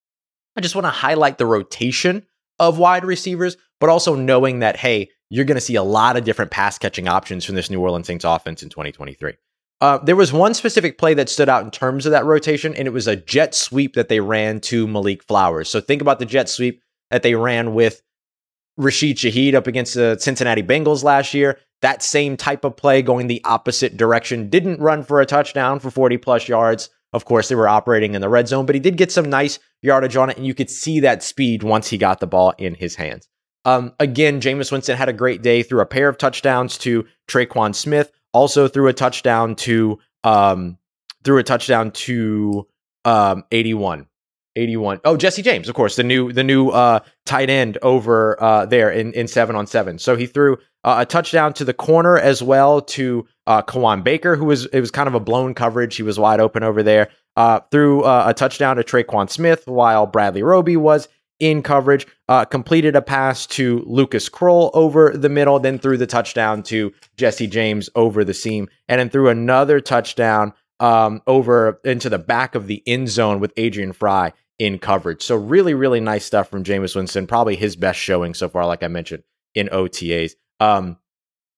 I 0.56 0.62
just 0.62 0.74
want 0.74 0.86
to 0.86 0.90
highlight 0.90 1.38
the 1.38 1.46
rotation 1.46 2.26
of 2.58 2.78
wide 2.78 3.04
receivers, 3.04 3.56
but 3.78 3.90
also 3.90 4.16
knowing 4.16 4.60
that, 4.60 4.76
hey, 4.76 5.10
you're 5.28 5.44
going 5.44 5.56
to 5.56 5.60
see 5.60 5.74
a 5.74 5.82
lot 5.82 6.16
of 6.16 6.24
different 6.24 6.50
pass 6.50 6.78
catching 6.78 7.06
options 7.06 7.44
from 7.44 7.54
this 7.54 7.70
New 7.70 7.80
Orleans 7.80 8.06
Saints 8.06 8.24
offense 8.24 8.62
in 8.62 8.70
2023. 8.70 9.34
Uh, 9.80 9.98
there 9.98 10.16
was 10.16 10.32
one 10.32 10.54
specific 10.54 10.96
play 10.96 11.12
that 11.14 11.28
stood 11.28 11.48
out 11.48 11.64
in 11.64 11.70
terms 11.70 12.06
of 12.06 12.12
that 12.12 12.24
rotation, 12.24 12.74
and 12.74 12.88
it 12.88 12.92
was 12.92 13.06
a 13.06 13.16
jet 13.16 13.54
sweep 13.54 13.94
that 13.94 14.08
they 14.08 14.20
ran 14.20 14.60
to 14.60 14.86
Malik 14.86 15.22
Flowers. 15.22 15.68
So 15.68 15.80
think 15.80 16.00
about 16.00 16.18
the 16.18 16.24
jet 16.24 16.48
sweep 16.48 16.82
that 17.10 17.22
they 17.22 17.34
ran 17.34 17.74
with 17.74 18.00
Rashid 18.78 19.18
Shaheed 19.18 19.54
up 19.54 19.66
against 19.66 19.94
the 19.94 20.16
Cincinnati 20.18 20.62
Bengals 20.62 21.04
last 21.04 21.34
year. 21.34 21.58
That 21.82 22.02
same 22.02 22.36
type 22.36 22.64
of 22.64 22.76
play 22.76 23.02
going 23.02 23.26
the 23.26 23.44
opposite 23.44 23.96
direction 23.96 24.48
didn't 24.48 24.80
run 24.80 25.02
for 25.02 25.20
a 25.20 25.26
touchdown 25.26 25.78
for 25.78 25.90
40 25.90 26.16
plus 26.18 26.48
yards. 26.48 26.88
Of 27.12 27.26
course, 27.26 27.48
they 27.48 27.54
were 27.54 27.68
operating 27.68 28.14
in 28.14 28.20
the 28.20 28.28
red 28.28 28.48
zone, 28.48 28.66
but 28.66 28.74
he 28.74 28.80
did 28.80 28.96
get 28.96 29.12
some 29.12 29.28
nice 29.28 29.58
yardage 29.82 30.16
on 30.16 30.30
it, 30.30 30.36
and 30.36 30.46
you 30.46 30.54
could 30.54 30.70
see 30.70 31.00
that 31.00 31.22
speed 31.22 31.62
once 31.62 31.88
he 31.88 31.98
got 31.98 32.20
the 32.20 32.26
ball 32.26 32.54
in 32.58 32.74
his 32.74 32.94
hands. 32.94 33.28
Um, 33.64 33.94
again, 33.98 34.40
Jameis 34.40 34.70
Winston 34.70 34.96
had 34.96 35.08
a 35.08 35.12
great 35.12 35.42
day 35.42 35.62
through 35.62 35.80
a 35.80 35.86
pair 35.86 36.08
of 36.08 36.18
touchdowns 36.18 36.78
to 36.78 37.04
Tre'Quan 37.28 37.74
Smith, 37.74 38.12
also 38.36 38.68
threw 38.68 38.86
a 38.88 38.92
touchdown 38.92 39.56
to 39.56 39.98
um, 40.22 40.76
threw 41.24 41.38
a 41.38 41.42
touchdown 41.42 41.90
to 41.92 42.68
um, 43.04 43.44
81. 43.50 44.06
81. 44.56 45.00
Oh, 45.04 45.16
Jesse 45.16 45.42
James, 45.42 45.68
of 45.68 45.74
course, 45.74 45.96
the 45.96 46.02
new 46.02 46.32
the 46.32 46.44
new 46.44 46.70
uh, 46.70 47.00
tight 47.26 47.50
end 47.50 47.78
over 47.82 48.42
uh, 48.42 48.66
there 48.66 48.90
in 48.90 49.12
in 49.12 49.28
seven 49.28 49.54
on 49.54 49.66
seven. 49.66 49.98
So 49.98 50.16
he 50.16 50.26
threw 50.26 50.56
uh, 50.82 50.96
a 51.00 51.06
touchdown 51.06 51.52
to 51.54 51.64
the 51.64 51.74
corner 51.74 52.16
as 52.16 52.42
well 52.42 52.80
to 52.80 53.26
uh, 53.46 53.62
Kawaan 53.62 54.02
Baker, 54.02 54.34
who 54.36 54.46
was 54.46 54.64
it 54.66 54.80
was 54.80 54.90
kind 54.90 55.08
of 55.08 55.14
a 55.14 55.20
blown 55.20 55.52
coverage. 55.52 55.96
He 55.96 56.02
was 56.02 56.18
wide 56.18 56.40
open 56.40 56.62
over 56.62 56.82
there. 56.82 57.08
Uh, 57.36 57.60
threw 57.70 58.02
uh, 58.02 58.24
a 58.28 58.32
touchdown 58.32 58.76
to 58.76 58.82
Tre'Quan 58.82 59.28
Smith 59.28 59.66
while 59.66 60.06
Bradley 60.06 60.42
Roby 60.42 60.78
was 60.78 61.06
in 61.40 61.62
coverage. 61.62 62.06
Uh, 62.28 62.44
completed 62.44 62.96
a 62.96 63.02
pass 63.02 63.46
to 63.46 63.82
Lucas 63.86 64.28
Krull 64.28 64.70
over 64.74 65.16
the 65.16 65.28
middle, 65.28 65.58
then 65.58 65.78
threw 65.78 65.96
the 65.96 66.06
touchdown 66.06 66.62
to 66.64 66.92
Jesse 67.16 67.46
James 67.46 67.88
over 67.94 68.24
the 68.24 68.34
seam, 68.34 68.68
and 68.88 69.00
then 69.00 69.10
threw 69.10 69.28
another 69.28 69.80
touchdown 69.80 70.52
um, 70.80 71.22
over 71.26 71.80
into 71.84 72.08
the 72.08 72.18
back 72.18 72.54
of 72.54 72.66
the 72.66 72.82
end 72.86 73.08
zone 73.08 73.40
with 73.40 73.52
Adrian 73.56 73.92
Fry 73.92 74.32
in 74.58 74.78
coverage. 74.78 75.22
So 75.22 75.36
really, 75.36 75.74
really 75.74 76.00
nice 76.00 76.24
stuff 76.24 76.48
from 76.48 76.64
Jameis 76.64 76.96
Winston. 76.96 77.26
Probably 77.26 77.56
his 77.56 77.76
best 77.76 77.98
showing 77.98 78.34
so 78.34 78.48
far, 78.48 78.66
like 78.66 78.82
I 78.82 78.88
mentioned 78.88 79.22
in 79.54 79.68
OTAs. 79.68 80.32
Um, 80.60 80.98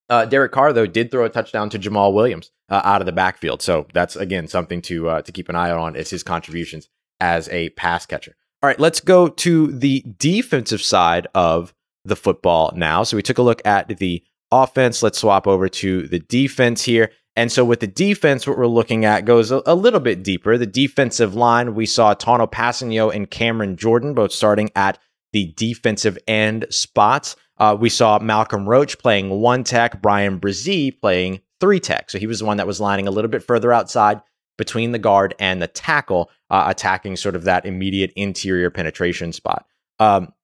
uh, 0.09 0.25
Derek 0.25 0.53
Carr 0.53 0.73
though 0.73 0.87
did 0.87 1.11
throw 1.11 1.25
a 1.25 1.29
touchdown 1.29 1.69
to 1.71 1.79
Jamaal 1.79 2.15
Williams 2.15 2.51
uh, 2.71 2.81
out 2.85 3.03
of 3.03 3.07
the 3.07 3.13
backfield, 3.13 3.61
so 3.61 3.87
that's 3.93 4.17
again 4.17 4.49
something 4.49 4.81
to 4.83 5.09
uh, 5.09 5.23
to 5.23 5.33
keep 5.33 5.49
an 5.49 5.57
eye 5.57 5.71
on 5.71 5.97
is 5.97 6.11
his 6.11 6.23
contributions 6.23 6.89
as 7.21 7.49
a 7.51 7.69
pass 7.71 8.07
catcher. 8.07 8.35
All 8.61 8.69
right, 8.69 8.81
let's 8.81 9.01
go 9.01 9.29
to 9.29 9.69
the 9.69 10.05
defensive 10.19 10.83
side 10.83 11.29
of 11.33 11.73
the 12.05 12.17
football 12.17 12.73
now. 12.75 13.05
So 13.05 13.17
we 13.17 13.23
took 13.23 13.39
a 13.39 13.43
look 13.43 13.63
at 13.65 13.87
the 13.99 14.23
offense. 14.51 15.03
Let's 15.03 15.19
swap 15.19 15.47
over 15.47 15.69
to 15.69 16.09
the 16.09 16.19
defense 16.19 16.83
here. 16.83 17.13
And 17.37 17.53
so 17.53 17.65
with 17.65 17.79
the 17.79 17.87
defense, 17.87 18.49
what 18.49 18.59
we're 18.59 18.67
looking 18.67 19.05
at 19.05 19.25
goes 19.25 19.53
a, 19.53 19.63
a 19.65 19.77
little 19.77 20.01
bit 20.01 20.25
deeper. 20.25 20.59
The 20.59 20.67
defensive 20.67 21.37
line, 21.37 21.77
we 21.77 21.87
saw 21.87 22.15
Tanoh 22.15 23.15
and 23.15 23.31
Cameron 23.31 23.77
Jordan 23.77 24.13
both 24.13 24.33
starting 24.33 24.71
at 24.75 24.99
the 25.33 25.55
defensive 25.57 26.19
end 26.27 26.67
spots. 26.71 27.37
Uh, 27.59 27.77
we 27.79 27.91
saw 27.91 28.19
Malcolm 28.19 28.69
Roach 28.69 28.99
playing 28.99 29.31
one 29.31 29.63
tech, 29.63 30.03
Bryan 30.03 30.41
Bresee 30.41 31.01
playing 31.01 31.41
three 31.61 31.79
tech. 31.79 32.11
So 32.11 32.19
he 32.19 32.27
was 32.27 32.41
the 32.41 32.45
one 32.45 32.57
that 32.57 32.67
was 32.67 32.81
lining 32.81 33.07
a 33.07 33.13
little 33.13 33.31
bit 33.31 33.45
further 33.45 33.73
outside 33.73 34.21
between 34.59 34.93
the 34.93 34.99
guard 34.99 35.35
and 35.39 35.63
the 35.63 35.69
tackle, 35.69 36.31
uh, 36.51 36.65
attacking 36.67 37.17
sort 37.17 37.35
of 37.35 37.45
that 37.45 37.65
immediate 37.65 38.13
interior 38.17 38.71
penetration 38.71 39.33
spot. 39.33 39.65
Um, 39.99 40.35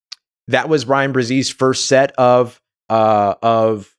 that 0.48 0.68
was 0.68 0.86
Bryan 0.86 1.12
Bresee's 1.12 1.50
first 1.50 1.86
set 1.86 2.12
of 2.12 2.60
uh, 2.88 3.34
of 3.42 3.94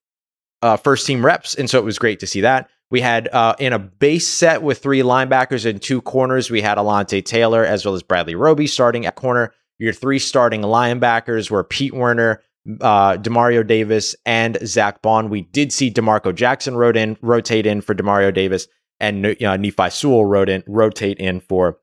uh, 0.62 0.78
first 0.78 1.06
team 1.06 1.24
reps, 1.24 1.54
and 1.56 1.70
so 1.70 1.78
it 1.78 1.86
was 1.86 2.00
great 2.00 2.20
to 2.22 2.28
see 2.28 2.42
that. 2.42 2.70
We 2.92 3.02
had 3.02 3.28
uh, 3.30 3.56
in 3.60 3.74
a 3.74 3.80
base 3.80 4.28
set 4.28 4.62
with 4.62 4.82
three 4.82 5.02
linebackers 5.02 5.70
and 5.70 5.82
two 5.82 6.02
corners, 6.02 6.50
we 6.50 6.62
had 6.62 6.78
Alontae 6.78 7.26
Taylor 7.26 7.66
as 7.66 7.86
well 7.86 7.96
as 7.96 8.04
Bradley 8.04 8.36
Roby 8.36 8.68
starting 8.68 9.06
at 9.06 9.16
corner. 9.16 9.54
Your 9.80 9.92
three 9.92 10.20
starting 10.20 10.62
linebackers 10.62 11.52
were 11.52 11.64
Pete 11.64 11.94
Werner, 11.94 12.42
uh, 12.82 13.18
Demario 13.18 13.66
Davis, 13.66 14.16
and 14.26 14.58
Zack 14.66 15.02
Baun. 15.02 15.30
We 15.30 15.42
did 15.42 15.74
see 15.74 15.90
D'Marco 15.90 16.32
Jackson 16.32 16.82
in, 16.96 17.18
rotate 17.22 17.66
in 17.66 17.82
for 17.82 17.94
Demario 17.94 18.34
Davis, 18.34 18.68
and 19.00 19.26
uh, 19.26 19.58
Nephi 19.58 19.90
Sewell 19.90 20.26
wrote 20.26 20.50
in, 20.50 20.64
rotate 20.68 21.18
in 21.18 21.40
for 21.40 21.80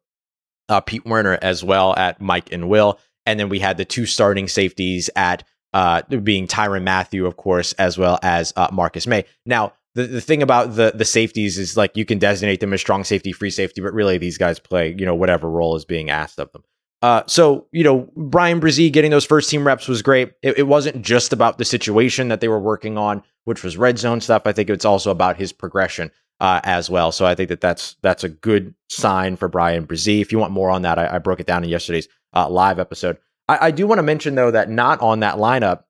uh, 0.68 0.80
Pete 0.80 1.04
Werner 1.04 1.38
as 1.42 1.62
well 1.62 1.94
at 1.96 2.20
Mike 2.20 2.52
and 2.52 2.68
Will. 2.68 2.98
And 3.26 3.38
then 3.38 3.48
we 3.48 3.58
had 3.58 3.76
the 3.76 3.84
two 3.84 4.06
starting 4.06 4.48
safeties 4.48 5.10
at 5.14 5.44
uh, 5.72 6.02
being 6.02 6.46
Tyrann 6.46 6.82
Mathieu, 6.82 7.26
of 7.26 7.36
course, 7.36 7.72
as 7.74 7.96
well 7.96 8.18
as 8.22 8.52
uh, 8.56 8.68
Marcus 8.72 9.06
Maye. 9.06 9.24
Now, 9.46 9.72
the, 9.94 10.04
the 10.04 10.20
thing 10.20 10.42
about 10.42 10.74
the 10.74 10.92
the 10.94 11.04
safeties 11.04 11.58
is 11.58 11.76
like 11.76 11.96
you 11.96 12.04
can 12.04 12.18
designate 12.18 12.60
them 12.60 12.72
as 12.72 12.80
strong 12.80 13.04
safety, 13.04 13.32
free 13.32 13.50
safety, 13.50 13.80
but 13.80 13.92
really 13.92 14.18
these 14.18 14.38
guys 14.38 14.58
play 14.58 14.94
you 14.98 15.04
know 15.04 15.14
whatever 15.14 15.50
role 15.50 15.76
is 15.76 15.84
being 15.84 16.10
asked 16.10 16.38
of 16.38 16.50
them. 16.52 16.64
Uh, 17.02 17.22
so 17.26 17.66
you 17.72 17.84
know 17.84 18.10
Bryan 18.16 18.60
Bresee 18.60 18.90
getting 18.92 19.10
those 19.10 19.26
first 19.26 19.50
team 19.50 19.66
reps 19.66 19.88
was 19.88 20.00
great. 20.00 20.32
It, 20.42 20.58
it, 20.58 20.62
wasn't 20.62 21.02
just 21.02 21.32
about 21.32 21.58
the 21.58 21.64
situation 21.64 22.28
that 22.28 22.40
they 22.40 22.48
were 22.48 22.60
working 22.60 22.96
on, 22.96 23.22
which 23.44 23.62
was 23.62 23.76
red 23.76 23.98
zone 23.98 24.20
stuff. 24.20 24.42
I 24.46 24.52
think 24.52 24.70
it's 24.70 24.84
also 24.84 25.10
about 25.10 25.36
his 25.36 25.52
progression 25.52 26.10
uh, 26.42 26.60
as 26.64 26.90
well. 26.90 27.12
So 27.12 27.24
I 27.24 27.36
think 27.36 27.48
that 27.50 27.60
that's 27.60 27.96
that's 28.02 28.24
a 28.24 28.28
good 28.28 28.74
sign 28.90 29.36
for 29.36 29.48
Bryan 29.48 29.86
Bresee. 29.86 30.20
If 30.20 30.32
you 30.32 30.38
want 30.38 30.52
more 30.52 30.70
on 30.70 30.82
that, 30.82 30.98
I, 30.98 31.14
I 31.14 31.18
broke 31.18 31.38
it 31.38 31.46
down 31.46 31.62
in 31.62 31.70
yesterday's 31.70 32.08
uh, 32.34 32.48
live 32.50 32.80
episode. 32.80 33.16
I, 33.48 33.68
I 33.68 33.70
do 33.70 33.86
want 33.86 34.00
to 34.00 34.02
mention 34.02 34.34
though 34.34 34.50
that 34.50 34.68
not 34.68 35.00
on 35.00 35.20
that 35.20 35.36
lineup 35.36 35.84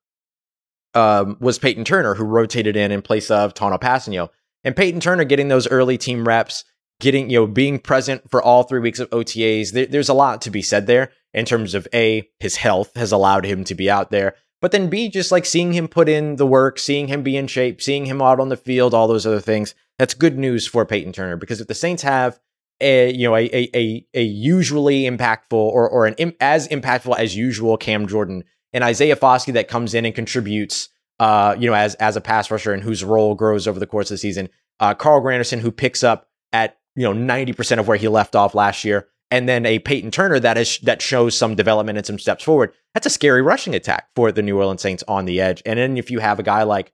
um, 0.95 1.39
was 1.41 1.59
Payton 1.59 1.85
Turner, 1.85 2.15
who 2.15 2.25
rotated 2.25 2.77
in 2.77 2.93
in 2.93 3.01
place 3.01 3.31
of 3.31 3.55
Tanoh 3.55 3.81
Kpassagnon. 3.81 4.29
And 4.63 4.77
Payton 4.77 5.01
Turner 5.01 5.25
getting 5.25 5.49
those 5.49 5.67
early 5.69 5.97
team 5.97 6.29
reps, 6.29 6.65
getting, 7.01 7.31
you 7.31 7.41
know, 7.41 7.47
being 7.47 7.79
present 7.79 8.31
for 8.31 8.43
all 8.43 8.63
three 8.63 8.79
weeks 8.79 9.01
of 9.01 9.09
OTAs. 9.09 9.73
There, 9.73 9.87
there's 9.87 10.11
a 10.11 10.15
lot 10.15 10.43
to 10.43 10.51
be 10.51 10.61
said 10.63 10.87
there 10.87 11.13
in 11.33 11.47
terms 11.47 11.75
of 11.75 11.89
A, 11.95 12.29
his 12.41 12.57
health 12.57 12.95
has 12.95 13.11
allowed 13.11 13.47
him 13.47 13.65
to 13.65 13.75
be 13.75 13.91
out 13.91 14.11
there. 14.11 14.37
But 14.63 14.71
then 14.71 14.89
B, 14.89 15.09
just 15.09 15.33
like 15.33 15.45
seeing 15.45 15.73
him 15.73 15.89
put 15.89 16.09
in 16.09 16.37
the 16.37 16.47
work, 16.47 16.79
seeing 16.79 17.09
him 17.09 17.25
be 17.25 17.37
in 17.37 17.49
shape, 17.49 17.83
seeing 17.83 18.07
him 18.07 18.23
out 18.23 18.39
on 18.39 18.49
the 18.49 18.57
field, 18.57 18.95
all 18.95 19.09
those 19.09 19.27
other 19.27 19.41
things. 19.41 19.75
That's 19.99 20.15
good 20.15 20.39
news 20.39 20.69
for 20.69 20.87
Payton 20.87 21.13
Turner 21.13 21.37
because 21.37 21.61
if 21.61 21.67
the 21.67 21.75
Saints 21.75 22.03
have 22.05 22.39
a 22.81 23.13
you 23.13 23.29
know 23.29 23.37
a 23.37 23.51
a 23.53 24.07
a, 24.15 24.23
usually 24.23 25.03
impactful 25.03 25.53
or 25.53 25.89
or 25.89 26.07
an 26.07 26.15
as 26.41 26.69
impactful 26.69 27.19
as 27.19 27.37
usual 27.37 27.77
Cam 27.77 28.07
Jordan 28.07 28.45
and 28.73 28.85
Isaiah 28.85 29.17
Foskey 29.17 29.53
that 29.55 29.69
comes 29.69 29.95
in 29.95 30.07
and 30.07 30.15
contributes, 30.15 30.89
uh, 31.19 31.57
you 31.59 31.69
know, 31.69 31.75
as 31.75 31.97
as 31.97 32.17
a 32.17 32.21
pass 32.21 32.51
rusher 32.51 32.73
and 32.73 32.85
whose 32.85 33.03
role 33.03 33.35
grows 33.35 33.67
over 33.67 33.81
the 33.81 33.87
course 33.87 34.11
of 34.11 34.15
the 34.15 34.19
season. 34.19 34.49
Uh, 34.79 34.95
Carl 34.95 35.21
Granderson, 35.21 35.61
who 35.61 35.73
picks 35.73 36.05
up 36.05 36.29
at 36.53 36.79
you 36.95 37.03
know 37.03 37.13
ninety 37.13 37.53
percent 37.53 37.81
of 37.81 37.89
where 37.89 37.97
he 37.97 38.07
left 38.07 38.37
off 38.37 38.55
last 38.55 38.85
year, 38.85 39.09
and 39.33 39.49
then 39.49 39.65
a 39.65 39.79
Payton 39.79 40.11
Turner 40.11 40.39
that 40.39 40.59
is 40.59 40.79
that 40.81 41.01
shows 41.01 41.35
some 41.35 41.55
development 41.55 41.97
and 41.97 42.07
some 42.07 42.19
steps 42.19 42.45
forward. 42.45 42.75
That's 42.93 43.07
a 43.07 43.11
scary 43.11 43.41
rushing 43.41 43.75
attack 43.75 44.09
for 44.15 44.31
the 44.31 44.43
New 44.43 44.59
Orleans 44.59 44.83
Saints 44.83 45.03
on 45.09 45.25
the 45.25 45.41
edge. 45.41 45.63
And 45.65 45.79
then 45.79 45.97
if 45.97 46.11
you 46.11 46.19
have 46.19 46.39
a 46.39 46.43
guy 46.43 46.65
like 46.65 46.93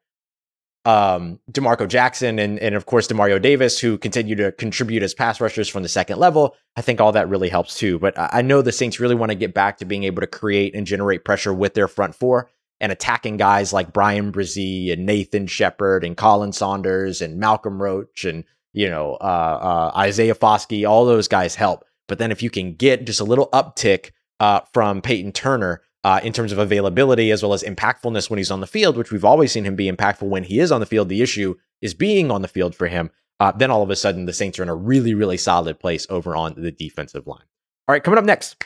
um, 0.85 1.41
D'Marco 1.51 1.89
Jackson 1.89 2.39
and, 2.39 2.61
and 2.61 2.77
of 2.77 2.87
course 2.87 3.09
Demario 3.09 3.43
Davis, 3.43 3.81
who 3.81 3.99
continue 3.99 4.37
to 4.37 4.53
contribute 4.53 5.03
as 5.03 5.15
pass 5.15 5.41
rushers 5.41 5.69
from 5.69 5.83
the 5.83 5.89
second 5.89 6.21
level. 6.21 6.55
I 6.77 6.81
think 6.81 7.01
all 7.01 7.11
that 7.11 7.29
really 7.29 7.49
helps 7.49 7.77
too. 7.77 7.99
But 7.99 8.15
I 8.17 8.41
know 8.43 8.63
the 8.63 8.71
Saints 8.71 9.01
really 9.01 9.17
want 9.17 9.31
to 9.31 9.37
get 9.37 9.53
back 9.53 9.79
to 9.79 9.85
being 9.85 10.05
able 10.05 10.21
to 10.21 10.29
create 10.29 10.77
and 10.77 10.87
generate 10.87 11.25
pressure 11.25 11.53
with 11.53 11.75
their 11.75 11.89
front 11.89 12.15
four 12.15 12.49
and 12.81 12.93
attacking 12.93 13.37
guys 13.37 13.73
like 13.73 13.93
Bryan 13.93 14.31
Bresee 14.31 14.93
and 14.93 15.05
Nathan 15.05 15.49
Shepherd 15.49 16.05
and 16.05 16.17
Khalen 16.17 16.55
Saunders 16.55 17.21
and 17.21 17.41
Malcolm 17.41 17.83
Roach 17.83 18.25
and 18.25 18.45
you 18.73 18.89
know 18.89 19.15
uh, 19.21 19.91
uh, 19.95 19.99
Isaiah 19.99 20.37
Foskey. 20.37 20.89
All 20.89 21.05
those 21.05 21.27
guys 21.27 21.57
help. 21.57 21.85
But 22.09 22.19
then 22.19 22.33
if 22.33 22.43
you 22.43 22.51
can 22.51 22.75
get 22.75 23.05
just 23.05 23.21
a 23.21 23.25
little 23.25 23.49
uptick 23.51 24.11
uh, 24.41 24.61
from 24.73 25.01
Payton 25.03 25.33
Turner 25.33 25.83
uh, 26.05 26.21
in 26.23 26.33
terms 26.33 26.53
of 26.53 26.59
availability 26.59 27.31
as 27.31 27.43
well 27.43 27.53
as 27.53 27.63
impactfulness 27.63 28.31
when 28.31 28.39
he's 28.39 28.51
on 28.51 28.61
the 28.61 28.67
field, 28.67 28.97
which 28.97 29.13
we've 29.13 29.25
always 29.25 29.53
seen 29.53 29.65
him 29.65 29.77
be 29.77 29.91
impactful 29.91 30.29
when 30.29 30.45
he 30.45 30.59
is 30.59 30.73
on 30.73 30.81
the 30.81 30.87
field. 30.87 31.09
The 31.09 31.23
issue 31.23 31.55
is 31.83 31.95
being 31.95 32.31
on 32.31 32.43
the 32.43 32.49
field 32.49 32.75
for 32.75 32.89
him. 32.89 33.11
Uh, 33.41 33.53
then 33.53 33.71
all 33.71 33.83
of 33.83 33.91
a 33.91 33.97
sudden, 33.97 34.27
the 34.27 34.33
Saints 34.33 34.59
are 34.59 34.65
in 34.65 34.69
a 34.69 34.75
really, 34.75 35.15
really 35.15 35.37
solid 35.37 35.79
place 35.79 36.07
over 36.11 36.35
on 36.35 36.55
the 36.57 36.73
defensive 36.73 37.27
line. 37.27 37.45
All 37.87 37.93
right, 37.93 38.03
coming 38.03 38.19
up 38.19 38.25
next. 38.25 38.65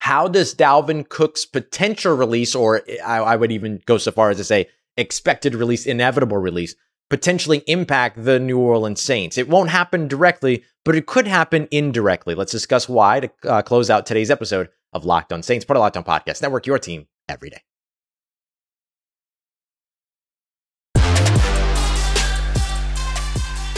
How 0.00 0.28
does 0.28 0.54
Dalvin 0.54 1.08
Cook's 1.08 1.44
potential 1.44 2.14
release, 2.14 2.54
or 2.54 2.82
I, 3.04 3.18
I 3.18 3.36
would 3.36 3.50
even 3.50 3.80
go 3.86 3.98
so 3.98 4.12
far 4.12 4.30
as 4.30 4.36
to 4.36 4.44
say 4.44 4.68
expected 4.96 5.54
release, 5.54 5.86
inevitable 5.86 6.36
release, 6.36 6.74
potentially 7.10 7.62
impact 7.66 8.24
the 8.24 8.38
New 8.38 8.58
Orleans 8.58 9.02
Saints? 9.02 9.38
It 9.38 9.48
won't 9.48 9.70
happen 9.70 10.08
directly, 10.08 10.64
but 10.84 10.94
it 10.94 11.06
could 11.06 11.26
happen 11.26 11.68
indirectly. 11.70 12.34
Let's 12.34 12.52
discuss 12.52 12.88
why 12.88 13.20
to 13.20 13.30
uh, 13.44 13.62
close 13.62 13.90
out 13.90 14.06
today's 14.06 14.30
episode 14.30 14.68
of 14.92 15.04
Locked 15.04 15.32
On 15.32 15.42
Saints, 15.42 15.64
part 15.64 15.76
of 15.76 15.80
Locked 15.80 15.96
On 15.96 16.04
Podcast 16.04 16.42
Network, 16.42 16.66
your 16.66 16.78
team 16.78 17.06
every 17.28 17.50
day. 17.50 17.62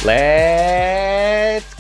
Let's 0.03 1.00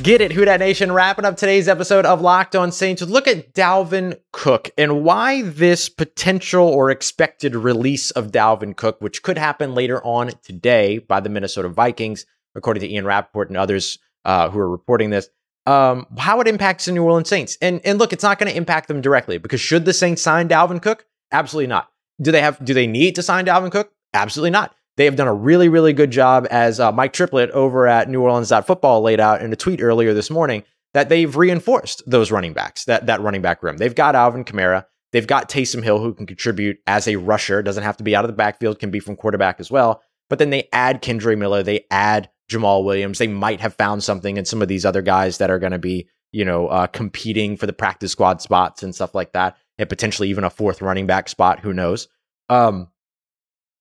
get 0.03 0.21
it, 0.21 0.33
Who 0.33 0.45
Dat 0.45 0.61
Nation. 0.61 0.93
Wrapping 0.93 1.25
up 1.25 1.37
today's 1.37 1.69
episode 1.69 2.07
of 2.07 2.21
Locked 2.21 2.57
On 2.57 2.73
Saints. 2.73 3.03
Look 3.03 3.29
at 3.29 3.53
Dalvin 3.55 4.19
Cook 4.33 4.71
and 4.79 5.05
why 5.05 5.43
this 5.43 5.89
potential 5.89 6.67
or 6.67 6.91
expected 6.91 7.55
release 7.55 8.11
of 8.13 8.33
Dalvin 8.33 8.77
Cook, 8.77 9.01
which 9.01 9.23
could 9.23 9.37
happen 9.37 9.75
later 9.75 10.03
on 10.05 10.31
today 10.43 10.99
by 10.99 11.21
the 11.21 11.29
Minnesota 11.29 11.69
Vikings, 11.69 12.25
according 12.55 12.81
to 12.83 12.91
Ian 12.91 13.05
Rapoport 13.05 13.49
and 13.49 13.59
others 13.59 13.99
uh, 14.25 14.49
who 14.49 14.59
are 14.59 14.71
reporting 14.71 15.11
this, 15.11 15.29
um, 15.67 16.07
how 16.17 16.41
it 16.41 16.49
impacts 16.49 16.87
the 16.87 16.93
New 16.93 17.05
Orleans 17.05 17.29
Saints. 17.29 17.59
And 17.61 17.81
and 17.85 17.99
look, 17.99 18.13
it's 18.13 18.25
not 18.25 18.39
going 18.39 18.51
to 18.51 18.57
impact 18.57 18.89
them 18.89 19.01
directly 19.01 19.39
because 19.39 19.61
should 19.61 19.85
the 19.85 19.93
Saints 19.93 20.23
sign 20.23 20.49
Dalvin 20.49 20.81
Cook? 20.81 21.05
Absolutely 21.31 21.69
not. 21.69 21.89
Do 22.21 22.33
they 22.33 22.41
have? 22.41 22.63
Do 22.65 22.73
they 22.73 22.87
need 22.87 23.17
to 23.17 23.23
sign 23.23 23.45
Dalvin 23.45 23.71
Cook? 23.71 23.93
Absolutely 24.15 24.51
not. 24.51 24.75
They 25.01 25.07
have 25.07 25.17
done 25.17 25.29
a 25.29 25.33
really, 25.33 25.71
really 25.71 25.95
good 25.95 26.11
job, 26.11 26.47
as 26.51 26.79
uh, 26.79 26.93
Mike 26.93 27.15
Triplett 27.15 27.51
over 27.53 27.87
at 27.87 28.11
New 28.11 28.21
Orleans 28.21 28.53
Football 28.67 29.01
laid 29.01 29.19
out 29.19 29.41
in 29.41 29.51
a 29.51 29.57
tweet 29.57 29.81
earlier 29.81 30.13
this 30.13 30.29
morning, 30.29 30.63
that 30.93 31.09
they've 31.09 31.35
reinforced 31.35 32.03
those 32.07 32.31
running 32.31 32.53
backs, 32.53 32.85
that, 32.85 33.07
that 33.07 33.23
running 33.23 33.41
back 33.41 33.63
room. 33.63 33.79
They've 33.79 33.95
got 33.95 34.15
Alvin 34.15 34.45
Kamara. 34.45 34.85
They've 35.13 35.27
got 35.27 35.49
Taysom 35.49 35.83
Hill, 35.83 36.01
who 36.01 36.13
can 36.13 36.27
contribute 36.27 36.81
as 36.87 37.09
a 37.09 37.17
rusher, 37.17 37.63
doesn't 37.63 37.83
have 37.83 37.97
to 37.97 38.05
be 38.05 38.15
out 38.15 38.27
of 38.27 38.29
the 38.31 38.37
backfield, 38.37 38.79
can 38.79 38.91
be 38.91 39.01
from 39.01 39.17
quarterback 39.17 39.59
as 39.59 39.71
well. 39.71 40.03
But 40.29 40.39
then 40.39 40.51
they 40.51 40.69
add 40.71 41.01
Kendre 41.01 41.39
Miller, 41.39 41.63
they 41.63 41.87
add 41.91 42.29
Jamaal 42.51 42.85
Williams. 42.85 43.17
They 43.17 43.27
might 43.27 43.63
have 43.63 43.73
found 43.73 44.05
something 44.05 44.37
in 44.37 44.45
some 44.45 44.61
of 44.61 44.69
these 44.69 44.85
other 44.85 45.01
guys 45.01 45.39
that 45.39 45.51
are 45.51 45.59
going 45.59 45.73
to 45.73 45.79
be, 45.79 46.11
you 46.31 46.45
know, 46.45 46.69
uh, 46.69 46.89
competing 46.89 47.57
for 47.57 47.65
the 47.65 47.73
practice 47.73 48.13
squad 48.13 48.43
spots 48.43 48.83
and 48.83 48.95
stuff 48.95 49.15
like 49.15 49.33
that, 49.33 49.57
and 49.79 49.89
potentially 49.89 50.29
even 50.29 50.45
a 50.45 50.51
fourth 50.51 50.83
running 50.83 51.07
back 51.07 51.31
spot. 51.31 51.61
Who 51.61 51.73
knows? 51.73 52.07
Um, 52.51 52.89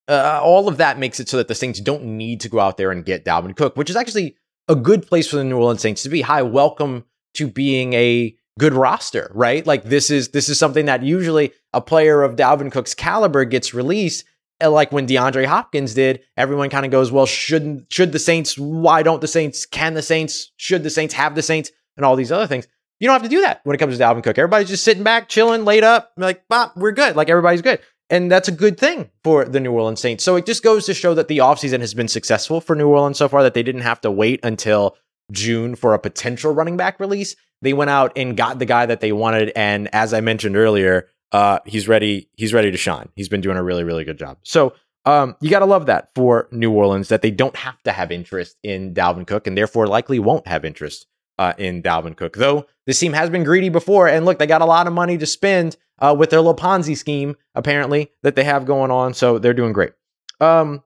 uh, 0.09 0.41
all 0.43 0.67
of 0.67 0.77
that 0.77 0.97
makes 0.97 1.19
it 1.19 1.29
so 1.29 1.37
that 1.37 1.47
the 1.47 1.55
Saints 1.55 1.79
don't 1.79 2.03
need 2.03 2.41
to 2.41 2.49
go 2.49 2.59
out 2.59 2.77
there 2.77 2.91
and 2.91 3.05
get 3.05 3.23
Dalvin 3.23 3.55
Cook, 3.55 3.77
which 3.77 3.89
is 3.89 3.95
actually 3.95 4.35
a 4.67 4.75
good 4.75 5.05
place 5.05 5.29
for 5.29 5.35
the 5.35 5.43
New 5.43 5.57
Orleans 5.57 5.81
Saints 5.81 6.03
to 6.03 6.09
be. 6.09 6.21
Hi, 6.21 6.41
welcome 6.41 7.05
to 7.35 7.47
being 7.47 7.93
a 7.93 8.35
good 8.57 8.73
roster, 8.73 9.31
right? 9.35 9.65
Like 9.65 9.83
this 9.83 10.09
is 10.09 10.29
this 10.29 10.49
is 10.49 10.57
something 10.57 10.85
that 10.85 11.03
usually 11.03 11.53
a 11.73 11.81
player 11.81 12.23
of 12.23 12.35
Dalvin 12.35 12.71
Cook's 12.71 12.95
caliber 12.95 13.45
gets 13.45 13.73
released. 13.73 14.25
Uh, 14.61 14.71
like 14.71 14.91
when 14.91 15.07
DeAndre 15.07 15.45
Hopkins 15.45 15.93
did, 15.93 16.21
everyone 16.35 16.69
kind 16.69 16.85
of 16.85 16.91
goes, 16.91 17.11
"Well, 17.11 17.27
shouldn't 17.27 17.93
should 17.93 18.11
the 18.11 18.19
Saints? 18.19 18.57
Why 18.57 19.03
don't 19.03 19.21
the 19.21 19.27
Saints? 19.27 19.65
Can 19.67 19.93
the 19.93 20.01
Saints? 20.01 20.51
Should 20.57 20.83
the 20.83 20.89
Saints 20.89 21.13
have 21.13 21.35
the 21.35 21.43
Saints?" 21.43 21.71
And 21.95 22.05
all 22.05 22.15
these 22.15 22.31
other 22.31 22.47
things. 22.47 22.67
You 22.99 23.07
don't 23.07 23.13
have 23.13 23.23
to 23.23 23.29
do 23.29 23.41
that 23.41 23.61
when 23.63 23.75
it 23.75 23.77
comes 23.77 23.97
to 23.97 24.03
Dalvin 24.03 24.23
Cook. 24.23 24.37
Everybody's 24.37 24.69
just 24.69 24.83
sitting 24.83 25.03
back, 25.03 25.29
chilling, 25.29 25.65
laid 25.65 25.83
up, 25.83 26.11
like, 26.17 26.43
"Bah, 26.49 26.71
we're 26.75 26.91
good." 26.91 27.15
Like 27.15 27.29
everybody's 27.29 27.61
good. 27.61 27.79
And 28.09 28.31
that's 28.31 28.47
a 28.47 28.51
good 28.51 28.79
thing 28.79 29.09
for 29.23 29.45
the 29.45 29.59
New 29.59 29.71
Orleans 29.71 29.99
Saints. 29.99 30.23
So 30.23 30.35
it 30.35 30.45
just 30.45 30.63
goes 30.63 30.85
to 30.87 30.93
show 30.93 31.13
that 31.13 31.27
the 31.27 31.39
offseason 31.39 31.79
has 31.81 31.93
been 31.93 32.07
successful 32.07 32.59
for 32.59 32.75
New 32.75 32.87
Orleans 32.87 33.17
so 33.17 33.27
far, 33.27 33.43
that 33.43 33.53
they 33.53 33.63
didn't 33.63 33.81
have 33.81 34.01
to 34.01 34.11
wait 34.11 34.39
until 34.43 34.97
June 35.31 35.75
for 35.75 35.93
a 35.93 35.99
potential 35.99 36.53
running 36.53 36.77
back 36.77 36.99
release. 36.99 37.35
They 37.61 37.73
went 37.73 37.91
out 37.91 38.13
and 38.15 38.35
got 38.35 38.57
the 38.57 38.65
guy 38.65 38.85
that 38.85 39.01
they 39.01 39.11
wanted. 39.11 39.51
And 39.55 39.93
as 39.93 40.13
I 40.13 40.21
mentioned 40.21 40.55
earlier, 40.57 41.07
uh, 41.31 41.59
he's 41.65 41.87
ready. 41.87 42.29
He's 42.35 42.53
ready 42.53 42.71
to 42.71 42.77
shine. 42.77 43.09
He's 43.15 43.29
been 43.29 43.41
doing 43.41 43.57
a 43.57 43.63
really, 43.63 43.83
really 43.83 44.05
good 44.05 44.17
job. 44.17 44.39
So 44.43 44.73
um, 45.05 45.35
you 45.41 45.49
got 45.49 45.59
to 45.59 45.65
love 45.65 45.85
that 45.85 46.09
for 46.15 46.47
New 46.51 46.71
Orleans 46.71 47.09
that 47.09 47.21
they 47.21 47.31
don't 47.31 47.55
have 47.55 47.81
to 47.83 47.91
have 47.91 48.11
interest 48.11 48.57
in 48.63 48.93
Dalvin 48.93 49.27
Cook 49.27 49.45
and 49.45 49.57
therefore 49.57 49.87
likely 49.87 50.19
won't 50.19 50.47
have 50.47 50.65
interest 50.65 51.05
uh, 51.37 51.53
in 51.57 51.83
Dalvin 51.83 52.15
Cook. 52.15 52.35
Though 52.37 52.65
this 52.87 52.99
team 52.99 53.13
has 53.13 53.29
been 53.29 53.43
greedy 53.43 53.69
before, 53.69 54.07
and 54.07 54.25
look, 54.25 54.39
they 54.39 54.47
got 54.47 54.61
a 54.61 54.65
lot 54.65 54.87
of 54.87 54.93
money 54.93 55.17
to 55.17 55.25
spend 55.25 55.77
uh, 55.99 56.15
with 56.17 56.29
their 56.29 56.39
little 56.39 56.55
Ponzi 56.55 56.97
scheme, 56.97 57.35
apparently, 57.55 58.11
that 58.23 58.35
they 58.35 58.43
have 58.43 58.65
going 58.65 58.91
on. 58.91 59.13
So 59.13 59.39
they're 59.39 59.53
doing 59.53 59.73
great. 59.73 59.91
Um, 60.39 60.83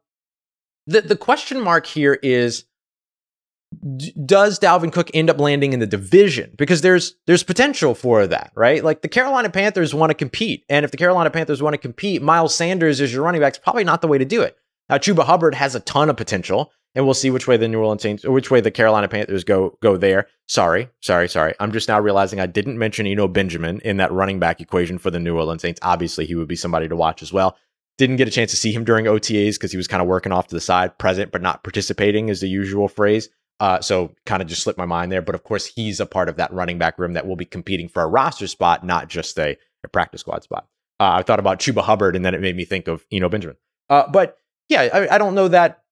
the, 0.87 1.01
the 1.01 1.15
question 1.15 1.61
mark 1.61 1.85
here 1.85 2.19
is 2.21 2.65
d- 3.97 4.13
does 4.25 4.59
Dalvin 4.59 4.91
Cook 4.91 5.09
end 5.13 5.29
up 5.29 5.39
landing 5.39 5.73
in 5.73 5.79
the 5.79 5.87
division? 5.87 6.53
Because 6.57 6.81
there's 6.81 7.15
there's 7.25 7.43
potential 7.43 7.95
for 7.95 8.27
that, 8.27 8.51
right? 8.55 8.83
Like 8.83 9.01
the 9.01 9.07
Carolina 9.07 9.49
Panthers 9.49 9.93
want 9.93 10.09
to 10.09 10.15
compete, 10.15 10.65
and 10.69 10.83
if 10.83 10.91
the 10.91 10.97
Carolina 10.97 11.29
Panthers 11.29 11.61
want 11.61 11.73
to 11.73 11.77
compete, 11.77 12.21
Miles 12.21 12.55
Sanders 12.55 12.99
as 12.99 13.13
your 13.13 13.23
running 13.23 13.41
back 13.41 13.53
is 13.53 13.59
probably 13.59 13.83
not 13.83 14.01
the 14.01 14.07
way 14.07 14.17
to 14.17 14.25
do 14.25 14.41
it. 14.41 14.57
Now, 14.89 14.97
Chuba 14.97 15.23
Hubbard 15.23 15.55
has 15.55 15.75
a 15.75 15.79
ton 15.79 16.09
of 16.09 16.17
potential 16.17 16.71
and 16.95 17.05
we'll 17.05 17.13
see 17.13 17.31
which 17.31 17.47
way 17.47 17.57
the 17.57 17.67
New 17.67 17.79
Orleans 17.79 18.01
Saints 18.01 18.25
or 18.25 18.31
which 18.31 18.51
way 18.51 18.61
the 18.61 18.71
Carolina 18.71 19.07
Panthers 19.07 19.43
go 19.43 19.77
go 19.81 19.97
there. 19.97 20.27
Sorry, 20.47 20.89
sorry, 21.01 21.27
sorry. 21.27 21.53
I'm 21.59 21.71
just 21.71 21.87
now 21.87 21.99
realizing 21.99 22.39
I 22.39 22.45
didn't 22.45 22.77
mention 22.77 23.07
Eno 23.07 23.27
Benjamin 23.27 23.79
in 23.81 23.97
that 23.97 24.11
running 24.11 24.39
back 24.39 24.61
equation 24.61 24.97
for 24.97 25.11
the 25.11 25.19
New 25.19 25.35
Orleans 25.35 25.61
Saints. 25.61 25.79
Obviously, 25.81 26.25
he 26.25 26.35
would 26.35 26.47
be 26.47 26.55
somebody 26.55 26.87
to 26.87 26.95
watch 26.95 27.21
as 27.21 27.33
well. 27.33 27.57
Didn't 27.97 28.15
get 28.15 28.27
a 28.27 28.31
chance 28.31 28.51
to 28.51 28.57
see 28.57 28.71
him 28.71 28.83
during 28.83 29.05
OTAs 29.05 29.55
because 29.55 29.71
he 29.71 29.77
was 29.77 29.87
kind 29.87 30.01
of 30.01 30.07
working 30.07 30.31
off 30.31 30.47
to 30.47 30.55
the 30.55 30.61
side, 30.61 30.97
present 30.97 31.31
but 31.31 31.41
not 31.41 31.63
participating 31.63 32.29
is 32.29 32.41
the 32.41 32.47
usual 32.47 32.87
phrase. 32.87 33.29
Uh, 33.59 33.79
so 33.79 34.11
kind 34.25 34.41
of 34.41 34.47
just 34.47 34.63
slipped 34.63 34.79
my 34.79 34.85
mind 34.85 35.11
there. 35.11 35.21
But 35.21 35.35
of 35.35 35.43
course, 35.43 35.65
he's 35.65 35.99
a 35.99 36.05
part 36.05 36.27
of 36.27 36.37
that 36.37 36.51
running 36.51 36.79
back 36.79 36.97
room 36.97 37.13
that 37.13 37.27
will 37.27 37.35
be 37.35 37.45
competing 37.45 37.87
for 37.87 38.01
a 38.01 38.07
roster 38.07 38.47
spot, 38.47 38.83
not 38.83 39.09
just 39.09 39.37
a, 39.37 39.57
a 39.83 39.87
practice 39.87 40.21
squad 40.21 40.43
spot. 40.43 40.67
Uh, 40.99 41.17
I 41.17 41.21
thought 41.21 41.39
about 41.39 41.59
Chuba 41.59 41.81
Hubbard, 41.81 42.15
and 42.15 42.25
then 42.25 42.33
it 42.33 42.41
made 42.41 42.55
me 42.55 42.65
think 42.65 42.87
of 42.87 43.05
Eno 43.11 43.29
Benjamin. 43.29 43.57
Uh, 43.89 44.07
but 44.09 44.37
yeah, 44.69 44.89
I, 44.93 45.15
I, 45.15 45.17
don't 45.17 45.35
know 45.35 45.49
that 45.49 45.82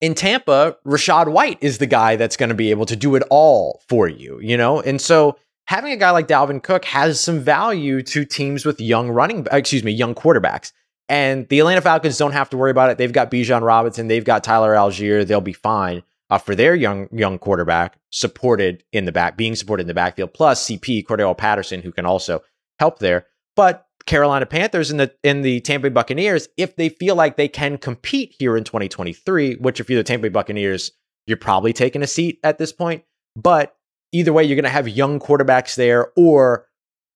in 0.00 0.14
Tampa, 0.14 0.76
Rachaad 0.86 1.30
White 1.30 1.58
is 1.60 1.78
the 1.78 1.86
guy 1.86 2.16
that's 2.16 2.36
going 2.36 2.48
to 2.48 2.54
be 2.54 2.70
able 2.70 2.86
to 2.86 2.96
do 2.96 3.14
it 3.16 3.22
all 3.30 3.82
for 3.88 4.08
you, 4.08 4.40
you 4.40 4.56
know? 4.56 4.80
And 4.80 5.00
so 5.00 5.36
having 5.66 5.92
a 5.92 5.96
guy 5.96 6.10
like 6.10 6.26
Dalvin 6.26 6.62
Cook 6.62 6.84
has 6.86 7.20
some 7.20 7.40
value 7.40 8.02
to 8.02 8.24
teams 8.24 8.64
with 8.64 8.80
young 8.80 9.10
running, 9.10 9.46
excuse 9.52 9.84
me, 9.84 9.92
young 9.92 10.14
quarterbacks. 10.14 10.72
And 11.08 11.48
the 11.48 11.58
Atlanta 11.58 11.80
Falcons 11.80 12.16
don't 12.16 12.32
have 12.32 12.48
to 12.50 12.56
worry 12.56 12.70
about 12.70 12.90
it. 12.90 12.98
They've 12.98 13.12
got 13.12 13.30
Bijan 13.30 13.62
Robinson, 13.62 14.08
they've 14.08 14.24
got 14.24 14.44
Tyler 14.44 14.74
Allgeier. 14.74 15.26
They'll 15.26 15.40
be 15.40 15.52
fine 15.52 16.02
uh, 16.30 16.38
for 16.38 16.54
their 16.54 16.74
young 16.74 17.08
young 17.12 17.38
quarterback 17.38 17.98
supported 18.10 18.84
in 18.92 19.04
the 19.04 19.12
back, 19.12 19.36
being 19.36 19.56
supported 19.56 19.82
in 19.82 19.88
the 19.88 19.94
backfield. 19.94 20.32
Plus 20.32 20.68
CP 20.68 21.04
Cordarrelle 21.04 21.36
Patterson, 21.36 21.82
who 21.82 21.92
can 21.92 22.06
also 22.06 22.40
help 22.78 23.00
there. 23.00 23.26
But 23.56 23.86
Carolina 24.06 24.46
Panthers 24.46 24.90
and 24.90 24.98
the 24.98 25.12
in 25.22 25.42
the 25.42 25.60
Tampa 25.60 25.88
Bay 25.88 25.94
Buccaneers 25.94 26.48
if 26.56 26.76
they 26.76 26.88
feel 26.88 27.14
like 27.14 27.36
they 27.36 27.48
can 27.48 27.78
compete 27.78 28.34
here 28.38 28.56
in 28.56 28.64
2023, 28.64 29.56
which 29.56 29.80
if 29.80 29.90
you're 29.90 29.98
the 29.98 30.04
Tampa 30.04 30.24
Bay 30.24 30.28
Buccaneers, 30.28 30.92
you're 31.26 31.36
probably 31.36 31.72
taking 31.72 32.02
a 32.02 32.06
seat 32.06 32.38
at 32.42 32.58
this 32.58 32.72
point. 32.72 33.04
But 33.36 33.74
either 34.12 34.32
way, 34.32 34.44
you're 34.44 34.56
going 34.56 34.64
to 34.64 34.70
have 34.70 34.88
young 34.88 35.20
quarterbacks 35.20 35.76
there 35.76 36.12
or 36.16 36.66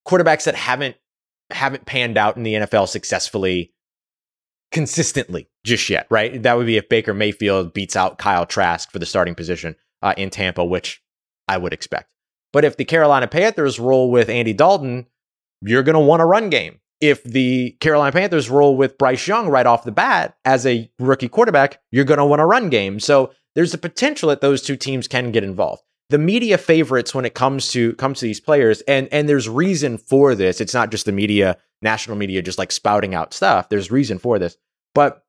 quarterbacks 0.07 0.45
that 0.45 0.55
haven't 0.55 0.97
haven't 1.51 1.87
panned 1.87 2.17
out 2.17 2.37
in 2.37 2.43
the 2.43 2.55
NFL 2.55 2.89
successfully 2.89 3.73
consistently 4.73 5.49
just 5.65 5.89
yet, 5.89 6.07
right? 6.11 6.43
That 6.43 6.57
would 6.57 6.67
be 6.67 6.77
if 6.77 6.89
Baker 6.89 7.15
Mayfield 7.15 7.73
beats 7.73 7.97
out 7.97 8.19
Kyle 8.19 8.45
Trask 8.45 8.91
for 8.91 8.99
the 8.99 9.07
starting 9.07 9.35
position 9.35 9.77
uh, 10.03 10.15
in 10.17 10.31
Tampa, 10.31 10.65
which 10.65 11.03
I 11.49 11.57
would 11.59 11.73
expect. 11.73 12.11
But 12.53 12.65
if 12.65 12.77
the 12.77 12.85
Carolina 12.85 13.27
Panthers 13.27 13.79
roll 13.79 14.11
with 14.11 14.29
Andy 14.29 14.53
Dalton, 14.53 15.07
you're 15.69 15.83
going 15.83 15.95
to 15.95 16.01
want 16.01 16.23
a 16.23 16.27
run 16.27 16.51
game 16.51 16.81
if 17.01 17.23
the 17.25 17.73
Carolina 17.81 18.13
Panthers 18.13 18.49
roll 18.49 18.77
with 18.77 18.97
Bryce 18.97 19.27
Young 19.27 19.49
right 19.49 19.67
off 19.67 19.85
the 19.85 19.93
bat 19.93 20.37
as 20.45 20.65
a 20.65 20.91
rookie 20.99 21.29
quarterback, 21.29 21.81
you're 21.91 22.05
going 22.05 22.19
to 22.19 22.25
want 22.25 22.41
a 22.41 22.47
run 22.47 22.71
game. 22.71 22.99
So 22.99 23.33
there's 23.55 23.75
a 23.75 23.79
potential 23.79 24.31
that 24.31 24.41
those 24.41 24.63
two 24.63 24.77
teams 24.77 25.07
can 25.07 25.31
get 25.31 25.45
involved. 25.45 25.83
The 26.11 26.19
media 26.19 26.57
favorites 26.57 27.15
when 27.15 27.25
it 27.25 27.35
comes 27.35 27.71
to 27.73 27.95
comes 27.95 28.21
to 28.21 28.27
these 28.27 28.41
players, 28.41 28.83
and 28.83 29.09
and 29.11 29.29
there's 29.29 29.49
reason 29.49 29.99
for 29.99 30.35
this. 30.35 30.61
It's 30.61 30.75
not 30.75 30.91
just 30.91 31.07
the 31.07 31.13
media, 31.13 31.57
national 31.83 32.17
media, 32.17 32.43
just 32.43 32.59
like 32.59 32.73
spouting 32.73 33.15
out 33.15 33.35
stuff. 33.35 33.69
There's 33.69 33.91
reason 33.91 34.19
for 34.19 34.39
this, 34.39 34.57
but 34.95 35.25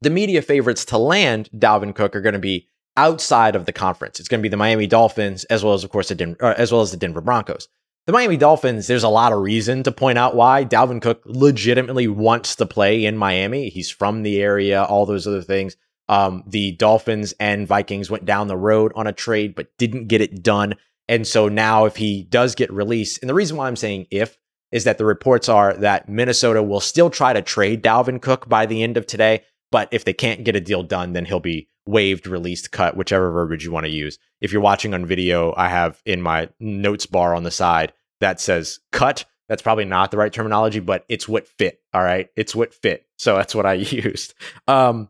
the 0.00 0.10
media 0.10 0.42
favorites 0.42 0.84
to 0.86 0.98
land 0.98 1.50
Dalvin 1.56 1.94
Cook 1.94 2.16
are 2.16 2.20
going 2.20 2.34
to 2.34 2.38
be 2.38 2.68
outside 2.96 3.54
of 3.54 3.66
the 3.66 3.72
conference. 3.72 4.18
It's 4.18 4.28
going 4.28 4.40
to 4.40 4.42
be 4.42 4.48
the 4.48 4.56
Miami 4.56 4.86
Dolphins 4.86 5.44
as 5.44 5.62
well 5.62 5.74
as, 5.74 5.84
of 5.84 5.90
course, 5.90 6.08
the 6.08 6.14
Den- 6.14 6.36
uh, 6.40 6.54
as 6.56 6.72
well 6.72 6.80
as 6.80 6.90
the 6.90 6.96
Denver 6.96 7.20
Broncos 7.20 7.68
the 8.08 8.12
Miami 8.12 8.38
Dolphins, 8.38 8.86
there's 8.86 9.02
a 9.02 9.08
lot 9.10 9.34
of 9.34 9.40
reason 9.40 9.82
to 9.82 9.92
point 9.92 10.16
out 10.16 10.34
why 10.34 10.64
Dalvin 10.64 11.02
Cook 11.02 11.20
legitimately 11.26 12.08
wants 12.08 12.56
to 12.56 12.64
play 12.64 13.04
in 13.04 13.18
Miami. 13.18 13.68
He's 13.68 13.90
from 13.90 14.22
the 14.22 14.40
area, 14.40 14.82
all 14.82 15.04
those 15.04 15.26
other 15.26 15.42
things. 15.42 15.76
Um, 16.08 16.42
the 16.46 16.72
Dolphins 16.72 17.34
and 17.38 17.68
Vikings 17.68 18.10
went 18.10 18.24
down 18.24 18.48
the 18.48 18.56
road 18.56 18.92
on 18.94 19.06
a 19.06 19.12
trade, 19.12 19.54
but 19.54 19.76
didn't 19.76 20.08
get 20.08 20.22
it 20.22 20.42
done. 20.42 20.76
And 21.06 21.26
so 21.26 21.50
now, 21.50 21.84
if 21.84 21.96
he 21.96 22.22
does 22.22 22.54
get 22.54 22.72
released, 22.72 23.18
and 23.20 23.28
the 23.28 23.34
reason 23.34 23.58
why 23.58 23.66
I'm 23.68 23.76
saying 23.76 24.06
if 24.10 24.38
is 24.72 24.84
that 24.84 24.96
the 24.96 25.04
reports 25.04 25.50
are 25.50 25.74
that 25.74 26.08
Minnesota 26.08 26.62
will 26.62 26.80
still 26.80 27.10
try 27.10 27.34
to 27.34 27.42
trade 27.42 27.82
Dalvin 27.82 28.22
Cook 28.22 28.48
by 28.48 28.64
the 28.64 28.82
end 28.82 28.96
of 28.96 29.06
today. 29.06 29.42
But 29.70 29.90
if 29.92 30.06
they 30.06 30.14
can't 30.14 30.44
get 30.44 30.56
a 30.56 30.62
deal 30.62 30.82
done, 30.82 31.12
then 31.12 31.26
he'll 31.26 31.40
be 31.40 31.68
waived, 31.84 32.26
released, 32.26 32.72
cut, 32.72 32.96
whichever 32.96 33.30
verbiage 33.30 33.66
you 33.66 33.70
want 33.70 33.84
to 33.84 33.92
use. 33.92 34.18
If 34.40 34.50
you're 34.50 34.62
watching 34.62 34.94
on 34.94 35.04
video, 35.04 35.52
I 35.58 35.68
have 35.68 36.00
in 36.06 36.22
my 36.22 36.48
notes 36.58 37.04
bar 37.04 37.34
on 37.34 37.42
the 37.42 37.50
side 37.50 37.92
that 38.20 38.40
says 38.40 38.80
cut 38.92 39.24
That's 39.48 39.62
probably 39.62 39.86
not 39.86 40.10
the 40.10 40.16
right 40.16 40.32
terminology, 40.32 40.80
but 40.80 41.04
it's 41.08 41.28
what 41.28 41.48
fit. 41.48 41.80
All 41.94 42.02
right. 42.02 42.28
It's 42.36 42.54
what 42.54 42.74
fit. 42.74 43.06
So 43.16 43.36
that's 43.36 43.54
what 43.54 43.66
I 43.66 43.72
used. 43.74 44.34
Um, 44.66 45.08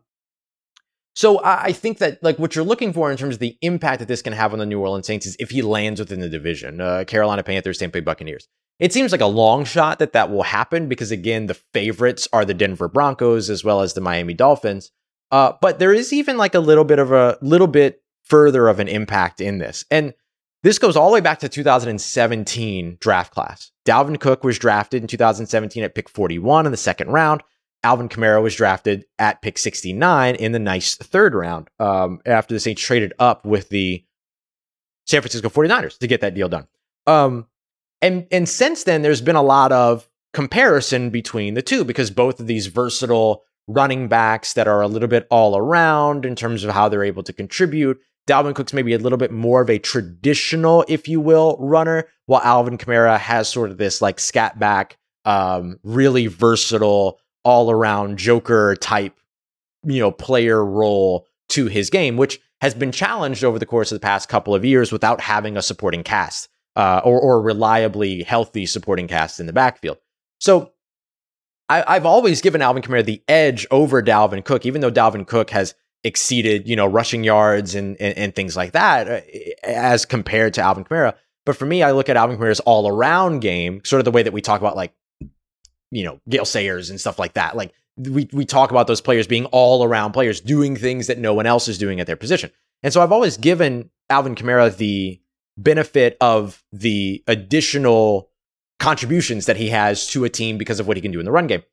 so 1.15 1.41
I 1.43 1.73
think 1.73 1.97
that 1.97 2.23
like 2.23 2.39
what 2.39 2.55
you're 2.55 2.63
looking 2.63 2.93
for 2.93 3.11
in 3.11 3.17
terms 3.17 3.35
of 3.35 3.39
the 3.39 3.57
impact 3.61 3.99
that 3.99 4.07
this 4.07 4.21
can 4.21 4.31
have 4.31 4.53
on 4.53 4.59
the 4.59 4.65
New 4.65 4.79
Orleans 4.79 5.05
Saints 5.05 5.25
is 5.25 5.35
if 5.37 5.49
he 5.49 5.61
lands 5.61 5.99
within 5.99 6.21
the 6.21 6.29
division, 6.29 6.79
uh, 6.79 7.03
Carolina 7.05 7.43
Panthers, 7.43 7.77
Tampa 7.77 7.97
Bay 7.97 7.99
Buccaneers. 7.99 8.47
It 8.79 8.93
seems 8.93 9.11
like 9.11 9.19
a 9.19 9.25
long 9.25 9.65
shot 9.65 9.99
that 9.99 10.13
that 10.13 10.31
will 10.31 10.43
happen 10.43 10.87
because 10.87 11.11
again, 11.11 11.47
the 11.47 11.55
favorites 11.73 12.29
are 12.31 12.45
the 12.45 12.53
Denver 12.53 12.87
Broncos 12.87 13.49
as 13.49 13.65
well 13.65 13.81
as 13.81 13.93
the 13.93 14.01
Miami 14.01 14.33
Dolphins. 14.33 14.91
Uh, 15.29 15.53
but 15.61 15.79
there 15.79 15.93
is 15.93 16.13
even 16.13 16.37
like 16.37 16.55
a 16.55 16.59
little 16.61 16.85
bit 16.85 16.99
of 16.99 17.11
a 17.11 17.37
little 17.41 17.67
bit 17.67 18.01
further 18.23 18.69
of 18.69 18.79
an 18.79 18.87
impact 18.87 19.41
in 19.41 19.57
this, 19.57 19.83
and 19.91 20.13
this 20.63 20.79
goes 20.79 20.95
all 20.95 21.09
the 21.09 21.13
way 21.13 21.21
back 21.21 21.39
to 21.39 21.49
2017 21.49 22.97
draft 22.99 23.33
class. 23.33 23.71
Dalvin 23.85 24.19
Cook 24.19 24.43
was 24.43 24.59
drafted 24.59 25.01
in 25.01 25.07
2017 25.07 25.83
at 25.83 25.95
pick 25.95 26.09
41 26.09 26.65
in 26.65 26.71
the 26.71 26.77
second 26.77 27.09
round. 27.09 27.41
Alvin 27.83 28.09
Kamara 28.09 28.41
was 28.43 28.55
drafted 28.55 29.05
at 29.19 29.41
pick 29.41 29.57
69 29.57 30.35
in 30.35 30.51
the 30.51 30.59
nice 30.59 30.95
third 30.95 31.33
round 31.33 31.69
um, 31.79 32.19
after 32.25 32.53
the 32.53 32.59
Saints 32.59 32.81
traded 32.81 33.13
up 33.19 33.45
with 33.45 33.69
the 33.69 34.03
San 35.07 35.21
Francisco 35.21 35.49
49ers 35.49 35.97
to 35.99 36.07
get 36.07 36.21
that 36.21 36.35
deal 36.35 36.49
done. 36.49 36.67
Um, 37.07 37.47
and, 38.01 38.27
and 38.31 38.47
since 38.47 38.83
then, 38.83 39.01
there's 39.01 39.21
been 39.21 39.37
a 39.37 39.41
lot 39.41 39.71
of 39.71 40.09
comparison 40.33 41.09
between 41.09 41.53
the 41.53 41.61
two 41.61 41.83
because 41.83 42.11
both 42.11 42.39
of 42.39 42.47
these 42.47 42.67
versatile 42.67 43.43
running 43.67 44.07
backs 44.07 44.53
that 44.53 44.67
are 44.67 44.81
a 44.81 44.87
little 44.87 45.07
bit 45.07 45.27
all 45.29 45.55
around 45.55 46.25
in 46.25 46.35
terms 46.35 46.63
of 46.63 46.71
how 46.71 46.89
they're 46.89 47.03
able 47.03 47.23
to 47.23 47.33
contribute. 47.33 47.99
Dalvin 48.29 48.53
Cook's 48.53 48.73
maybe 48.73 48.93
a 48.93 48.99
little 48.99 49.17
bit 49.17 49.31
more 49.31 49.61
of 49.61 49.69
a 49.69 49.79
traditional, 49.79 50.85
if 50.87 51.07
you 51.07 51.19
will, 51.19 51.57
runner, 51.59 52.07
while 52.27 52.41
Alvin 52.43 52.77
Kamara 52.77 53.17
has 53.17 53.49
sort 53.49 53.71
of 53.71 53.77
this 53.77 54.01
like 54.01 54.19
scat 54.19 54.59
back, 54.59 54.97
um, 55.25 55.79
really 55.83 56.27
versatile 56.27 57.19
all 57.43 57.71
around 57.71 58.19
Joker 58.19 58.75
type, 58.75 59.17
you 59.83 59.99
know, 59.99 60.11
player 60.11 60.63
role 60.63 61.25
to 61.49 61.65
his 61.65 61.89
game, 61.89 62.17
which 62.17 62.39
has 62.61 62.75
been 62.75 62.91
challenged 62.91 63.43
over 63.43 63.57
the 63.57 63.65
course 63.65 63.91
of 63.91 63.95
the 63.95 64.05
past 64.05 64.29
couple 64.29 64.53
of 64.53 64.63
years 64.63 64.91
without 64.91 65.21
having 65.21 65.57
a 65.57 65.61
supporting 65.61 66.03
cast 66.03 66.49
uh, 66.75 67.01
or, 67.03 67.19
or 67.19 67.41
reliably 67.41 68.23
healthy 68.23 68.65
supporting 68.65 69.07
cast 69.07 69.39
in 69.39 69.47
the 69.47 69.53
backfield. 69.53 69.97
So 70.39 70.73
I, 71.67 71.93
have 71.93 72.05
always 72.05 72.41
given 72.41 72.61
Alvin 72.61 72.81
Kamara 72.83 73.05
the 73.05 73.23
edge 73.27 73.65
over 73.69 74.01
Dalvin 74.01 74.43
Cook, 74.43 74.65
even 74.65 74.81
though 74.81 74.91
Dalvin 74.91 75.27
Cook 75.27 75.51
has 75.51 75.75
exceeded, 76.03 76.67
you 76.67 76.75
know, 76.75 76.87
rushing 76.87 77.23
yards 77.23 77.75
and, 77.75 77.97
and, 77.99 78.17
and 78.17 78.35
things 78.35 78.55
like 78.55 78.71
that 78.71 79.07
uh, 79.07 79.21
as 79.63 80.05
compared 80.05 80.53
to 80.55 80.61
Alvin 80.61 80.83
Kamara. 80.83 81.15
But 81.45 81.57
for 81.57 81.65
me, 81.65 81.83
I 81.83 81.91
look 81.91 82.09
at 82.09 82.17
Alvin 82.17 82.37
Kamara's 82.37 82.59
all 82.61 82.87
around 82.87 83.39
game, 83.39 83.81
sort 83.83 83.99
of 83.99 84.05
the 84.05 84.11
way 84.11 84.23
that 84.23 84.33
we 84.33 84.41
talk 84.41 84.61
about 84.61 84.75
like 84.75 84.93
you 85.91 86.03
know, 86.03 86.19
Gale 86.29 86.45
Sayers 86.45 86.89
and 86.89 86.99
stuff 86.99 87.19
like 87.19 87.33
that. 87.33 87.55
Like 87.55 87.73
we 87.97 88.29
we 88.31 88.45
talk 88.45 88.71
about 88.71 88.87
those 88.87 89.01
players 89.01 89.27
being 89.27 89.45
all 89.45 89.83
around 89.83 90.13
players 90.13 90.39
doing 90.39 90.75
things 90.75 91.07
that 91.07 91.17
no 91.17 91.33
one 91.33 91.45
else 91.45 91.67
is 91.67 91.77
doing 91.77 91.99
at 91.99 92.07
their 92.07 92.15
position. 92.15 92.51
And 92.83 92.93
so 92.93 93.01
I've 93.01 93.11
always 93.11 93.37
given 93.37 93.89
Alvin 94.09 94.35
Kamara 94.35 94.75
the 94.75 95.19
benefit 95.57 96.15
of 96.21 96.63
the 96.71 97.23
additional 97.27 98.29
contributions 98.79 99.47
that 99.47 99.57
he 99.57 99.69
has 99.69 100.07
to 100.07 100.23
a 100.23 100.29
team 100.29 100.57
because 100.57 100.79
of 100.79 100.87
what 100.87 100.95
he 100.95 101.01
can 101.01 101.11
do 101.11 101.19
in 101.19 101.25
the 101.25 101.31
run 101.31 101.47
game. 101.47 101.63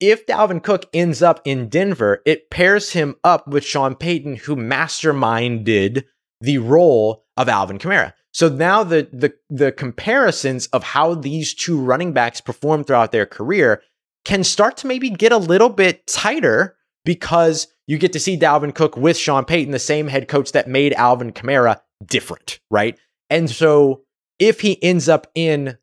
If 0.00 0.26
Dalvin 0.26 0.62
Cook 0.62 0.86
ends 0.92 1.22
up 1.22 1.40
in 1.44 1.68
Denver, 1.68 2.20
it 2.26 2.50
pairs 2.50 2.92
him 2.92 3.16
up 3.24 3.48
with 3.48 3.64
Sean 3.64 3.94
Payton, 3.94 4.36
who 4.36 4.54
masterminded 4.54 6.04
the 6.40 6.58
role 6.58 7.24
of 7.36 7.48
Alvin 7.48 7.78
Kamara. 7.78 8.12
So 8.32 8.50
now 8.50 8.84
the 8.84 9.08
the 9.12 9.32
the 9.48 9.72
comparisons 9.72 10.66
of 10.68 10.82
how 10.82 11.14
these 11.14 11.54
two 11.54 11.80
running 11.80 12.12
backs 12.12 12.40
perform 12.40 12.84
throughout 12.84 13.10
their 13.10 13.24
career 13.24 13.82
can 14.26 14.44
start 14.44 14.76
to 14.78 14.86
maybe 14.86 15.08
get 15.08 15.32
a 15.32 15.38
little 15.38 15.70
bit 15.70 16.06
tighter 16.06 16.76
because 17.06 17.68
you 17.86 17.96
get 17.96 18.12
to 18.12 18.20
see 18.20 18.36
Dalvin 18.36 18.74
Cook 18.74 18.96
with 18.96 19.16
Sean 19.16 19.44
Payton, 19.46 19.72
the 19.72 19.78
same 19.78 20.08
head 20.08 20.28
coach 20.28 20.52
that 20.52 20.68
made 20.68 20.92
Alvin 20.94 21.32
Kamara 21.32 21.80
different, 22.04 22.58
right? 22.70 22.98
And 23.30 23.48
so 23.48 24.02
if 24.38 24.60
he 24.60 24.82
ends 24.82 25.08
up 25.08 25.28
in 25.34 25.78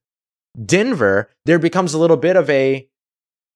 Denver, 0.63 1.31
there 1.45 1.57
becomes 1.57 1.93
a 1.93 1.97
little 1.97 2.17
bit 2.17 2.35
of 2.35 2.49
a 2.49 2.87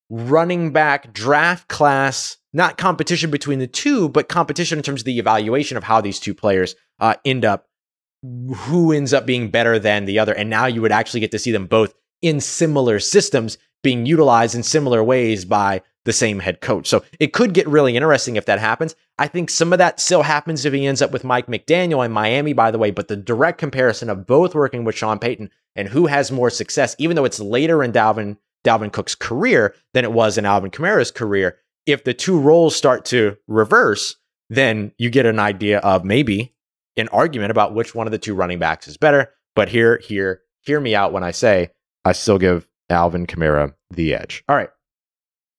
running 0.09 0.71
back 0.71 1.13
draft 1.13 1.67
class, 1.67 2.37
not 2.53 2.77
competition 2.77 3.29
between 3.29 3.59
the 3.59 3.67
two, 3.67 4.09
but 4.09 4.29
competition 4.29 4.79
in 4.79 4.83
terms 4.83 5.01
of 5.01 5.05
the 5.05 5.19
evaluation 5.19 5.77
of 5.77 5.83
how 5.83 6.01
these 6.01 6.19
two 6.19 6.33
players 6.33 6.75
uh, 6.99 7.15
end 7.25 7.45
up 7.45 7.67
who 8.55 8.91
ends 8.91 9.13
up 9.13 9.25
being 9.25 9.49
better 9.49 9.77
than 9.77 10.05
the 10.05 10.19
other. 10.19 10.33
And 10.33 10.49
now 10.49 10.65
you 10.65 10.81
would 10.81 10.91
actually 10.91 11.19
get 11.19 11.31
to 11.31 11.39
see 11.39 11.51
them 11.51 11.67
both 11.67 11.93
in 12.21 12.39
similar 12.39 12.99
systems 12.99 13.57
being 13.83 14.05
utilized 14.05 14.55
in 14.55 14.63
similar 14.63 15.03
ways 15.03 15.45
by 15.45 15.81
the 16.03 16.13
same 16.13 16.39
head 16.39 16.61
coach. 16.61 16.87
So 16.87 17.03
it 17.19 17.33
could 17.33 17.53
get 17.53 17.67
really 17.67 17.95
interesting 17.95 18.37
if 18.37 18.45
that 18.45 18.59
happens. 18.59 18.95
I 19.19 19.27
think 19.27 19.49
some 19.49 19.73
of 19.73 19.79
that 19.79 19.99
still 19.99 20.23
happens 20.23 20.65
if 20.65 20.73
he 20.73 20.87
ends 20.87 21.01
up 21.01 21.11
with 21.11 21.23
Mike 21.23 21.47
McDaniel 21.47 22.03
in 22.05 22.11
Miami, 22.11 22.53
by 22.53 22.71
the 22.71 22.77
way, 22.77 22.91
but 22.91 23.07
the 23.07 23.17
direct 23.17 23.59
comparison 23.59 24.09
of 24.09 24.25
both 24.25 24.55
working 24.55 24.83
with 24.83 24.95
Sean 24.95 25.19
Payton 25.19 25.51
and 25.75 25.89
who 25.89 26.07
has 26.07 26.31
more 26.31 26.49
success, 26.49 26.95
even 26.97 27.15
though 27.15 27.25
it's 27.25 27.39
later 27.39 27.83
in 27.83 27.91
Dalvin, 27.91 28.37
Dalvin 28.67 28.91
Cook's 28.91 29.15
career 29.15 29.73
than 29.93 30.03
it 30.03 30.11
was 30.11 30.37
in 30.37 30.45
Alvin 30.45 30.71
Kamara's 30.71 31.11
career, 31.11 31.57
if 31.85 32.03
the 32.03 32.13
two 32.13 32.37
roles 32.39 32.75
start 32.75 33.05
to 33.05 33.37
reverse, 33.47 34.15
then 34.49 34.91
you 34.97 35.09
get 35.09 35.25
an 35.25 35.39
idea 35.39 35.79
of 35.79 36.03
maybe 36.03 36.53
an 36.97 37.07
argument 37.09 37.51
about 37.51 37.73
which 37.73 37.95
one 37.95 38.07
of 38.07 38.11
the 38.11 38.17
two 38.17 38.35
running 38.35 38.59
backs 38.59 38.87
is 38.87 38.97
better. 38.97 39.31
But 39.55 39.69
here, 39.69 39.99
here, 40.03 40.41
hear 40.61 40.79
me 40.79 40.95
out 40.95 41.13
when 41.13 41.23
I 41.23 41.31
say 41.31 41.69
I 42.03 42.11
still 42.11 42.37
give 42.37 42.67
Alvin 42.89 43.25
Kamara 43.25 43.73
the 43.89 44.13
edge. 44.13 44.43
All 44.49 44.55
right. 44.55 44.69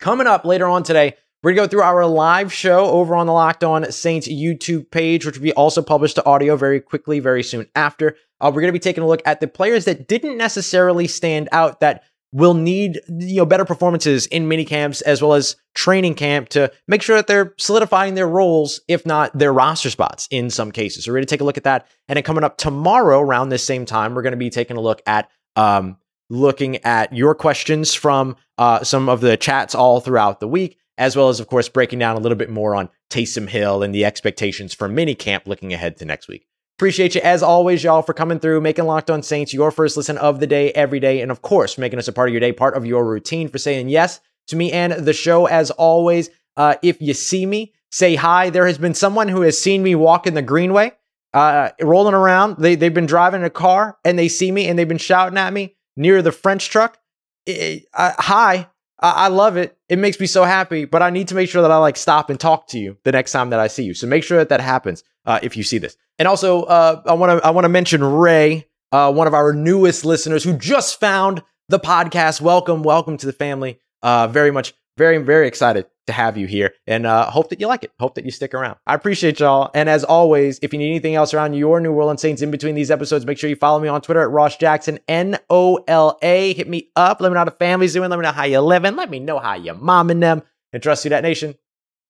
Coming 0.00 0.26
up 0.26 0.44
later 0.44 0.66
on 0.66 0.82
today, 0.82 1.14
we're 1.42 1.52
going 1.52 1.68
to 1.68 1.68
go 1.68 1.70
through 1.70 1.86
our 1.86 2.04
live 2.06 2.52
show 2.52 2.86
over 2.86 3.14
on 3.14 3.26
the 3.26 3.32
Locked 3.32 3.64
On 3.64 3.90
Saints 3.90 4.28
YouTube 4.28 4.90
page, 4.90 5.24
which 5.24 5.36
will 5.36 5.44
be 5.44 5.52
also 5.52 5.82
published 5.82 6.16
to 6.16 6.26
audio 6.26 6.56
very 6.56 6.80
quickly, 6.80 7.20
very 7.20 7.42
soon 7.42 7.66
after. 7.74 8.16
Uh, 8.40 8.50
we're 8.52 8.60
going 8.60 8.68
to 8.68 8.72
be 8.72 8.78
taking 8.78 9.04
a 9.04 9.06
look 9.06 9.22
at 9.24 9.40
the 9.40 9.46
players 9.46 9.84
that 9.84 10.08
didn't 10.08 10.36
necessarily 10.36 11.06
stand 11.06 11.48
out 11.52 11.80
that 11.80 12.02
will 12.32 12.54
need 12.54 13.00
you 13.08 13.36
know 13.36 13.46
better 13.46 13.64
performances 13.64 14.26
in 14.26 14.48
mini 14.48 14.64
camps 14.64 15.00
as 15.02 15.22
well 15.22 15.34
as 15.34 15.56
training 15.74 16.14
camp 16.14 16.48
to 16.50 16.70
make 16.86 17.02
sure 17.02 17.16
that 17.16 17.26
they're 17.26 17.54
solidifying 17.56 18.14
their 18.14 18.28
roles, 18.28 18.80
if 18.88 19.06
not 19.06 19.36
their 19.36 19.52
roster 19.52 19.90
spots 19.90 20.26
in 20.30 20.50
some 20.50 20.72
cases. 20.72 21.04
So 21.04 21.10
we're 21.10 21.18
going 21.18 21.26
to 21.26 21.30
take 21.30 21.40
a 21.40 21.44
look 21.44 21.56
at 21.56 21.64
that. 21.64 21.86
And 22.08 22.16
then 22.16 22.24
coming 22.24 22.44
up 22.44 22.58
tomorrow 22.58 23.20
around 23.20 23.48
this 23.48 23.64
same 23.64 23.86
time, 23.86 24.14
we're 24.14 24.22
going 24.22 24.32
to 24.32 24.36
be 24.36 24.50
taking 24.50 24.76
a 24.76 24.80
look 24.80 25.00
at 25.06 25.30
um, 25.56 25.96
looking 26.30 26.76
at 26.84 27.12
your 27.12 27.34
questions 27.34 27.94
from 27.94 28.36
uh, 28.58 28.82
some 28.84 29.08
of 29.08 29.20
the 29.20 29.36
chats 29.36 29.74
all 29.74 30.00
throughout 30.00 30.40
the 30.40 30.48
week, 30.48 30.78
as 30.98 31.16
well 31.16 31.28
as, 31.28 31.40
of 31.40 31.46
course, 31.46 31.68
breaking 31.68 32.00
down 32.00 32.16
a 32.16 32.20
little 32.20 32.36
bit 32.36 32.50
more 32.50 32.74
on 32.74 32.90
Taysom 33.08 33.48
Hill 33.48 33.82
and 33.82 33.94
the 33.94 34.04
expectations 34.04 34.74
for 34.74 34.88
mini 34.88 35.14
camp 35.14 35.46
looking 35.46 35.72
ahead 35.72 35.96
to 35.98 36.04
next 36.04 36.28
week. 36.28 36.47
Appreciate 36.78 37.16
you 37.16 37.20
as 37.22 37.42
always, 37.42 37.82
y'all, 37.82 38.02
for 38.02 38.14
coming 38.14 38.38
through, 38.38 38.60
making 38.60 38.84
Locked 38.84 39.10
On 39.10 39.20
Saints 39.20 39.52
your 39.52 39.72
first 39.72 39.96
listen 39.96 40.16
of 40.16 40.38
the 40.38 40.46
day 40.46 40.70
every 40.70 41.00
day, 41.00 41.20
and 41.20 41.32
of 41.32 41.42
course, 41.42 41.76
making 41.76 41.98
us 41.98 42.06
a 42.06 42.12
part 42.12 42.28
of 42.28 42.32
your 42.32 42.38
day, 42.38 42.52
part 42.52 42.76
of 42.76 42.86
your 42.86 43.04
routine, 43.04 43.48
for 43.48 43.58
saying 43.58 43.88
yes 43.88 44.20
to 44.46 44.54
me 44.54 44.70
and 44.70 44.92
the 44.92 45.12
show 45.12 45.46
as 45.46 45.72
always. 45.72 46.30
Uh, 46.56 46.76
if 46.80 47.02
you 47.02 47.14
see 47.14 47.44
me, 47.46 47.72
say 47.90 48.14
hi. 48.14 48.50
There 48.50 48.64
has 48.64 48.78
been 48.78 48.94
someone 48.94 49.26
who 49.26 49.40
has 49.40 49.60
seen 49.60 49.82
me 49.82 49.96
walk 49.96 50.28
in 50.28 50.34
the 50.34 50.40
greenway, 50.42 50.92
uh, 51.34 51.70
rolling 51.80 52.14
around. 52.14 52.58
They, 52.58 52.76
they've 52.76 52.94
been 52.94 53.06
driving 53.06 53.42
a 53.42 53.50
car 53.50 53.98
and 54.04 54.16
they 54.16 54.28
see 54.28 54.52
me 54.52 54.68
and 54.68 54.78
they've 54.78 54.86
been 54.86 54.98
shouting 54.98 55.36
at 55.36 55.52
me 55.52 55.74
near 55.96 56.22
the 56.22 56.30
French 56.30 56.70
truck. 56.70 56.96
It, 57.44 57.86
uh, 57.92 58.12
hi. 58.18 58.68
I 59.00 59.28
love 59.28 59.56
it. 59.56 59.76
It 59.88 59.98
makes 59.98 60.18
me 60.18 60.26
so 60.26 60.44
happy, 60.44 60.84
but 60.84 61.02
I 61.02 61.11
need 61.11 61.28
to 61.28 61.34
make 61.34 61.48
sure 61.48 61.62
that 61.62 61.70
I 61.70 61.76
like 61.76 61.96
stop 61.96 62.30
and 62.30 62.40
talk 62.40 62.66
to 62.68 62.78
you 62.78 62.96
the 63.04 63.12
next 63.12 63.32
time 63.32 63.50
that 63.50 63.61
I 63.61 63.68
see 63.68 63.84
you. 63.84 63.94
So 63.94 64.06
make 64.06 64.24
sure 64.24 64.38
that 64.38 64.48
that 64.48 64.61
happens 64.61 65.04
uh, 65.24 65.38
if 65.42 65.56
you 65.56 65.62
see 65.62 65.78
this. 65.78 65.96
And 66.18 66.26
also, 66.26 66.64
uh, 66.64 67.02
I 67.06 67.12
want 67.12 67.38
to 67.38 67.46
I 67.46 67.50
want 67.50 67.64
to 67.64 67.68
mention 67.68 68.02
Ray, 68.02 68.66
uh, 68.90 69.12
one 69.12 69.26
of 69.28 69.34
our 69.34 69.52
newest 69.52 70.04
listeners 70.04 70.42
who 70.42 70.56
just 70.56 70.98
found 70.98 71.42
the 71.68 71.78
podcast. 71.78 72.40
Welcome, 72.40 72.82
welcome 72.82 73.16
to 73.18 73.26
the 73.26 73.32
family. 73.32 73.78
Uh, 74.02 74.26
very 74.26 74.50
much, 74.50 74.74
very 74.98 75.18
very 75.18 75.46
excited 75.48 75.87
to 76.08 76.12
have 76.12 76.37
you 76.37 76.46
here, 76.46 76.74
and 76.87 77.06
uh, 77.06 77.30
hope 77.30 77.50
that 77.50 77.61
you 77.61 77.66
like 77.66 77.84
it. 77.84 77.92
Hope 78.00 78.14
that 78.16 78.24
you 78.24 78.30
stick 78.30 78.52
around. 78.52 78.76
I 78.87 78.94
appreciate 78.94 79.40
y'all. 79.40 79.70
And 79.74 79.88
as 79.88 80.04
always, 80.04 80.58
if 80.61 80.72
you 80.72 80.78
need 80.78 80.90
anything 80.90 81.14
else 81.14 81.32
around 81.32 81.54
your 81.54 81.80
New 81.80 81.92
Orleans 81.92 82.20
Saints 82.20 82.42
in 82.42 82.50
between 82.50 82.74
these 82.74 82.90
episodes, 82.90 83.24
make 83.24 83.38
sure 83.38 83.48
you 83.48 83.56
follow 83.56 83.78
me 83.78 83.88
on 83.88 84.00
Twitter 84.00 84.22
at 84.22 84.30
Ross 84.30 84.56
Jackson 84.56 84.98
N 85.08 85.38
O 85.48 85.84
L 85.87 86.18
A. 86.22 86.52
Hit 86.54 86.68
me 86.68 86.90
up. 86.96 87.20
Let 87.20 87.30
me 87.30 87.34
know 87.34 87.40
how 87.40 87.44
the 87.44 87.50
family's 87.52 87.92
doing. 87.92 88.11
Let 88.11 88.18
me 88.18 88.22
know 88.24 88.32
how 88.32 88.44
you're 88.44 88.61
living. 88.61 88.96
Let 88.96 89.11
me 89.11 89.20
know 89.20 89.38
how 89.38 89.54
you 89.54 89.72
momming 89.74 90.20
them. 90.20 90.42
And 90.72 90.82
trust 90.82 91.04
you, 91.04 91.11
that 91.11 91.22
nation. 91.22 91.54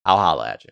I'll 0.05 0.17
holla 0.17 0.49
at 0.49 0.65
you. 0.65 0.67